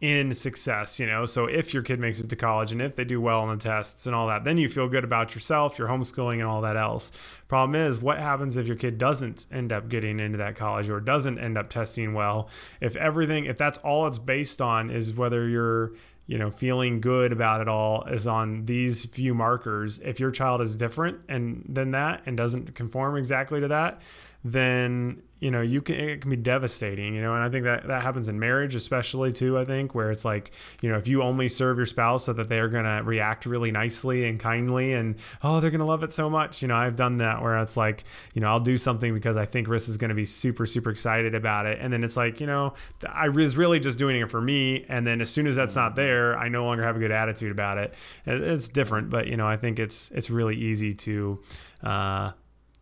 in 0.00 0.32
success, 0.32 0.98
you 0.98 1.06
know. 1.06 1.26
So 1.26 1.46
if 1.46 1.74
your 1.74 1.82
kid 1.82 2.00
makes 2.00 2.20
it 2.20 2.30
to 2.30 2.36
college 2.36 2.72
and 2.72 2.80
if 2.80 2.96
they 2.96 3.04
do 3.04 3.20
well 3.20 3.40
on 3.40 3.48
the 3.48 3.62
tests 3.62 4.06
and 4.06 4.14
all 4.14 4.26
that, 4.28 4.44
then 4.44 4.56
you 4.56 4.68
feel 4.68 4.88
good 4.88 5.04
about 5.04 5.34
yourself, 5.34 5.78
your 5.78 5.88
homeschooling 5.88 6.34
and 6.34 6.44
all 6.44 6.62
that 6.62 6.76
else. 6.76 7.12
Problem 7.48 7.74
is, 7.74 8.00
what 8.00 8.18
happens 8.18 8.56
if 8.56 8.66
your 8.66 8.76
kid 8.76 8.96
doesn't 8.96 9.46
end 9.52 9.72
up 9.72 9.88
getting 9.88 10.18
into 10.18 10.38
that 10.38 10.56
college 10.56 10.88
or 10.88 11.00
doesn't 11.00 11.38
end 11.38 11.58
up 11.58 11.68
testing 11.68 12.14
well? 12.14 12.48
If 12.80 12.96
everything, 12.96 13.44
if 13.44 13.58
that's 13.58 13.78
all 13.78 14.06
it's 14.06 14.18
based 14.18 14.62
on 14.62 14.90
is 14.90 15.14
whether 15.14 15.48
you're 15.48 15.92
you 16.26 16.38
know 16.38 16.48
feeling 16.48 17.00
good 17.00 17.32
about 17.32 17.60
it 17.60 17.66
all 17.66 18.04
is 18.04 18.24
on 18.24 18.64
these 18.66 19.04
few 19.04 19.34
markers 19.34 19.98
if 19.98 20.20
your 20.20 20.30
child 20.30 20.60
is 20.60 20.76
different 20.76 21.18
and 21.28 21.64
than 21.68 21.90
that 21.90 22.22
and 22.24 22.36
doesn't 22.36 22.72
conform 22.76 23.16
exactly 23.16 23.58
to 23.58 23.66
that 23.66 24.00
then 24.44 25.22
you 25.40 25.50
know 25.50 25.62
you 25.62 25.80
can 25.80 25.94
it 25.96 26.20
can 26.20 26.30
be 26.30 26.36
devastating 26.36 27.14
you 27.14 27.20
know 27.20 27.34
and 27.34 27.42
i 27.42 27.48
think 27.48 27.64
that 27.64 27.86
that 27.86 28.02
happens 28.02 28.28
in 28.28 28.38
marriage 28.38 28.74
especially 28.74 29.32
too 29.32 29.58
i 29.58 29.64
think 29.64 29.94
where 29.94 30.10
it's 30.10 30.24
like 30.24 30.50
you 30.82 30.88
know 30.90 30.96
if 30.96 31.08
you 31.08 31.22
only 31.22 31.48
serve 31.48 31.78
your 31.78 31.86
spouse 31.86 32.24
so 32.24 32.32
that 32.32 32.48
they're 32.48 32.68
going 32.68 32.84
to 32.84 33.02
react 33.04 33.46
really 33.46 33.70
nicely 33.70 34.28
and 34.28 34.38
kindly 34.38 34.92
and 34.92 35.16
oh 35.42 35.60
they're 35.60 35.70
going 35.70 35.80
to 35.80 35.86
love 35.86 36.02
it 36.02 36.12
so 36.12 36.28
much 36.28 36.60
you 36.62 36.68
know 36.68 36.76
i've 36.76 36.96
done 36.96 37.16
that 37.18 37.42
where 37.42 37.56
it's 37.58 37.76
like 37.76 38.04
you 38.34 38.40
know 38.40 38.48
i'll 38.48 38.60
do 38.60 38.76
something 38.76 39.14
because 39.14 39.36
i 39.36 39.46
think 39.46 39.66
Riss 39.66 39.88
is 39.88 39.96
going 39.96 40.10
to 40.10 40.14
be 40.14 40.26
super 40.26 40.66
super 40.66 40.90
excited 40.90 41.34
about 41.34 41.66
it. 41.66 41.78
And 41.80 41.92
then 41.92 42.04
it's 42.04 42.16
like 42.16 42.40
you 42.40 42.46
know 42.46 42.74
i 43.08 43.28
was 43.28 43.56
really 43.56 43.80
just 43.80 43.98
doing 43.98 44.20
it 44.20 44.30
for 44.30 44.40
me. 44.40 44.84
And 44.88 45.06
then 45.06 45.20
as 45.20 45.30
soon 45.30 45.46
as 45.46 45.56
that's 45.56 45.76
not 45.76 45.96
there 45.96 46.36
i 46.36 46.48
no 46.48 46.64
longer 46.64 46.82
have 46.82 46.96
a 46.96 46.98
good 46.98 47.10
attitude 47.10 47.50
about 47.50 47.78
it 47.78 47.94
it's 48.26 48.68
different 48.68 49.10
but 49.10 49.26
you 49.26 49.36
know 49.36 49.46
i 49.46 49.56
think 49.56 49.78
it's 49.78 50.10
it's 50.10 50.30
really 50.30 50.56
easy 50.56 50.92
to 50.92 51.40
uh 51.82 52.32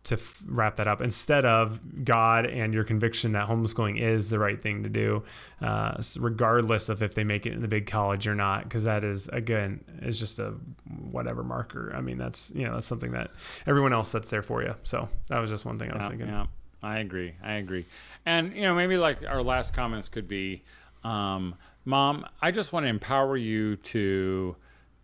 to 0.05 0.15
f- 0.15 0.43
wrap 0.47 0.77
that 0.77 0.87
up 0.87 1.01
instead 1.01 1.45
of 1.45 2.05
God 2.05 2.45
and 2.45 2.73
your 2.73 2.83
conviction 2.83 3.33
that 3.33 3.47
homeschooling 3.47 3.99
is 3.99 4.29
the 4.29 4.39
right 4.39 4.61
thing 4.61 4.83
to 4.83 4.89
do, 4.89 5.23
uh, 5.61 6.01
regardless 6.19 6.89
of 6.89 7.01
if 7.01 7.15
they 7.15 7.23
make 7.23 7.45
it 7.45 7.53
in 7.53 7.61
the 7.61 7.67
big 7.67 7.85
college 7.85 8.27
or 8.27 8.35
not, 8.35 8.63
because 8.63 8.85
that 8.85 9.03
is 9.03 9.27
again 9.29 9.83
is 10.01 10.19
just 10.19 10.39
a 10.39 10.53
whatever 11.11 11.43
marker. 11.43 11.91
I 11.93 12.01
mean, 12.01 12.17
that's 12.17 12.53
you 12.55 12.65
know 12.65 12.73
that's 12.75 12.87
something 12.87 13.11
that 13.11 13.31
everyone 13.67 13.93
else 13.93 14.09
sets 14.09 14.29
there 14.29 14.43
for 14.43 14.63
you. 14.63 14.75
So 14.83 15.09
that 15.27 15.39
was 15.39 15.49
just 15.49 15.65
one 15.65 15.77
thing 15.77 15.91
I 15.91 15.95
was 15.95 16.05
yeah, 16.05 16.09
thinking. 16.09 16.27
Yeah, 16.27 16.45
I 16.81 16.99
agree. 16.99 17.33
I 17.43 17.53
agree. 17.53 17.85
And 18.25 18.55
you 18.55 18.63
know, 18.63 18.75
maybe 18.75 18.97
like 18.97 19.25
our 19.27 19.43
last 19.43 19.73
comments 19.73 20.07
could 20.07 20.27
be, 20.27 20.63
um, 21.03 21.55
Mom, 21.83 22.25
I 22.41 22.51
just 22.51 22.71
want 22.71 22.85
to 22.85 22.89
empower 22.89 23.35
you 23.35 23.75
to 23.75 24.55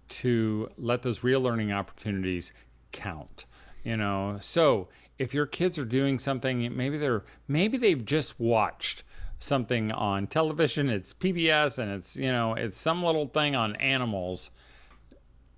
to 0.08 0.70
let 0.78 1.02
those 1.02 1.24
real 1.24 1.42
learning 1.42 1.74
opportunities 1.74 2.54
count 2.92 3.46
you 3.86 3.96
know 3.96 4.38
so 4.42 4.90
if 5.18 5.34
your 5.34 5.46
kids 5.46 5.80
are 5.80 5.86
doing 5.86 6.20
something 6.20 6.76
maybe 6.76 6.98
they're 6.98 7.24
maybe 7.48 7.78
they've 7.78 8.04
just 8.04 8.38
watched 8.40 9.04
something 9.40 9.92
on 9.94 10.28
television 10.28 10.90
it's 10.90 11.14
pbs 11.14 11.80
and 11.80 11.92
it's 11.92 12.18
you 12.18 12.32
know 12.32 12.54
it's 12.54 12.80
some 12.80 13.02
little 13.02 13.28
thing 13.28 13.56
on 13.56 13.76
animals 13.78 14.52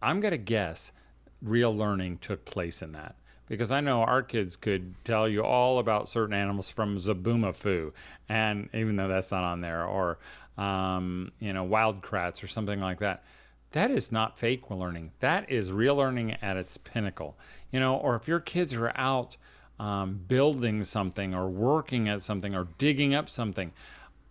i'm 0.01 0.19
going 0.19 0.31
to 0.31 0.37
guess 0.37 0.91
real 1.41 1.75
learning 1.75 2.17
took 2.19 2.45
place 2.45 2.81
in 2.81 2.91
that 2.91 3.15
because 3.47 3.71
I 3.71 3.81
know 3.81 4.01
our 4.01 4.21
kids 4.21 4.57
could 4.57 4.93
tell 5.03 5.27
you 5.27 5.43
all 5.43 5.79
about 5.79 6.09
certain 6.09 6.33
animals 6.35 6.69
from 6.69 6.97
Zoboomafoo, 6.97 7.91
and 8.29 8.69
even 8.73 8.95
though 8.95 9.07
that's 9.07 9.31
not 9.31 9.43
on 9.43 9.61
there, 9.61 9.85
or 9.85 10.19
um, 10.57 11.31
you 11.39 11.53
know, 11.53 11.63
wild 11.63 12.01
kratts 12.01 12.43
or 12.43 12.47
something 12.47 12.79
like 12.79 12.99
that. 12.99 13.23
That 13.71 13.91
is 13.91 14.11
not 14.11 14.39
fake 14.39 14.69
learning. 14.69 15.11
That 15.19 15.51
is 15.51 15.71
real 15.71 15.95
learning 15.95 16.37
at 16.41 16.57
its 16.57 16.77
pinnacle 16.77 17.37
you 17.71 17.79
know, 17.79 17.95
or 17.95 18.15
if 18.15 18.27
your 18.27 18.39
kids 18.39 18.73
are 18.73 18.91
out 18.95 19.37
um, 19.79 20.19
building 20.27 20.83
something 20.83 21.33
or 21.33 21.47
working 21.47 22.09
at 22.09 22.21
something 22.21 22.55
or 22.55 22.67
digging 22.77 23.13
up 23.13 23.29
something 23.29 23.71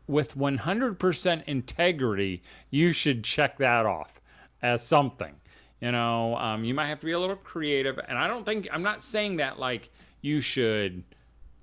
with 0.07 0.37
100% 0.37 1.45
integrity, 1.45 2.43
you 2.71 2.93
should 2.93 3.25
check 3.25 3.59
that 3.59 3.87
off 3.87 4.21
as 4.63 4.83
something. 4.83 5.35
You 5.81 5.93
know, 5.93 6.37
um, 6.37 6.65
you 6.65 6.75
might 6.75 6.87
have 6.87 7.01
to 7.01 7.07
be 7.07 7.13
a 7.13 7.19
little 7.19 7.37
creative. 7.37 7.99
And 8.09 8.19
I 8.19 8.29
don't 8.29 8.47
think, 8.47 8.69
I'm 8.73 8.83
not 8.83 9.03
saying 9.03 9.37
that 9.37 9.59
like 9.59 9.91
you 10.21 10.41
should, 10.41 11.05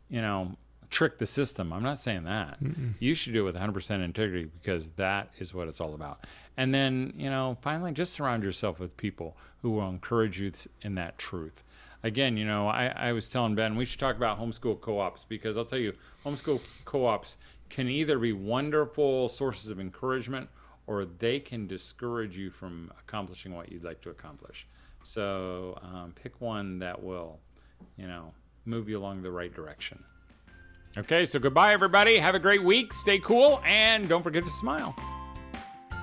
you 0.10 0.22
know, 0.22 0.56
trick 0.94 1.18
the 1.18 1.26
system. 1.26 1.74
I'm 1.74 1.82
not 1.82 1.98
saying 1.98 2.24
that. 2.26 2.64
Mm-mm. 2.64 2.92
You 3.00 3.16
should 3.16 3.34
do 3.34 3.42
it 3.42 3.46
with 3.46 3.56
100% 3.56 4.04
integrity 4.04 4.50
because 4.62 4.92
that 4.92 5.30
is 5.40 5.54
what 5.54 5.68
it's 5.68 5.82
all 5.82 5.96
about. 5.96 6.26
And 6.56 6.74
then, 6.74 7.14
you 7.18 7.32
know, 7.32 7.58
finally, 7.62 7.92
just 7.92 8.14
surround 8.14 8.44
yourself 8.44 8.80
with 8.80 8.96
people 8.96 9.36
who 9.64 9.72
will 9.72 9.90
encourage 9.90 10.40
you 10.40 10.52
in 10.84 10.94
that 10.96 11.18
truth. 11.18 11.64
Again, 12.04 12.38
you 12.38 12.46
know, 12.46 12.68
I, 12.68 12.88
I 12.96 13.12
was 13.12 13.28
telling 13.28 13.56
Ben 13.56 13.76
we 13.76 13.86
should 13.86 14.00
talk 14.00 14.16
about 14.16 14.40
homeschool 14.40 14.80
co 14.82 15.00
ops 15.00 15.26
because 15.26 15.58
I'll 15.58 15.66
tell 15.66 15.80
you, 15.80 15.94
homeschool 16.24 16.62
co 16.86 17.08
ops 17.08 17.38
can 17.70 17.88
either 17.88 18.20
be 18.20 18.34
wonderful 18.34 19.30
sources 19.30 19.72
of 19.72 19.80
encouragement 19.80 20.48
or 20.86 21.06
they 21.06 21.40
can 21.40 21.66
discourage 21.66 22.38
you 22.38 22.52
from 22.52 22.92
accomplishing 23.00 23.56
what 23.56 23.72
you'd 23.72 23.84
like 23.84 24.02
to 24.02 24.10
accomplish. 24.10 24.68
So 25.04 25.80
um, 25.82 26.14
pick 26.14 26.40
one 26.40 26.78
that 26.80 27.02
will, 27.02 27.40
you 27.98 28.06
know, 28.06 28.32
move 28.66 28.88
you 28.88 29.00
along 29.00 29.24
the 29.24 29.32
right 29.32 29.54
direction. 29.54 30.04
Okay, 30.98 31.26
so 31.26 31.40
goodbye, 31.40 31.74
everybody. 31.74 32.18
Have 32.18 32.36
a 32.36 32.40
great 32.40 32.64
week. 32.64 32.94
Stay 32.94 33.20
cool, 33.20 33.62
and 33.66 34.08
don't 34.08 34.22
forget 34.22 34.44
to 34.46 34.52
smile. 34.52 34.96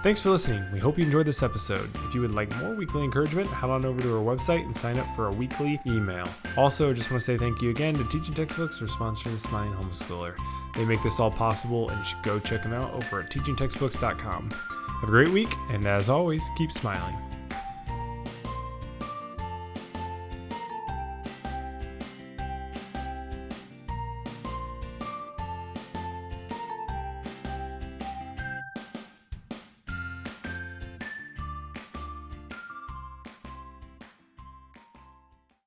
Thanks 0.03 0.23
for 0.23 0.31
listening. 0.31 0.65
We 0.73 0.79
hope 0.79 0.99
you 0.99 1.05
enjoyed 1.05 1.27
this 1.27 1.43
episode. 1.43 1.91
If 2.07 2.15
you 2.15 2.23
would 2.23 2.33
like 2.33 2.51
more 2.57 2.75
weekly 2.75 3.05
encouragement, 3.05 3.49
head 3.49 3.69
on 3.69 3.85
over 3.85 4.01
to 4.01 4.17
our 4.17 4.25
website 4.25 4.63
and 4.63 4.75
sign 4.75 4.97
up 4.97 5.15
for 5.15 5.27
a 5.27 5.31
weekly 5.31 5.79
email. 5.87 6.27
Also, 6.57 6.95
just 6.95 7.11
want 7.11 7.21
to 7.21 7.25
say 7.25 7.37
thank 7.37 7.61
you 7.61 7.69
again 7.69 7.95
to 7.97 8.05
Teaching 8.05 8.33
Textbooks 8.33 8.79
for 8.79 8.87
sponsoring 8.87 9.33
the 9.33 9.39
Smiling 9.39 9.75
Homeschooler. 9.75 10.35
They 10.75 10.87
make 10.87 11.03
this 11.03 11.21
all 11.21 11.31
possible, 11.31 11.91
and 11.91 11.99
you 11.99 12.05
should 12.05 12.23
go 12.23 12.39
check 12.39 12.63
them 12.63 12.73
out 12.73 12.95
over 12.95 13.21
at 13.21 13.31
teachingtextbooks.com. 13.31 14.51
Have 14.51 15.09
a 15.09 15.13
great 15.13 15.29
week, 15.29 15.55
and 15.69 15.87
as 15.87 16.09
always, 16.09 16.51
keep 16.57 16.73
smiling. 16.73 17.15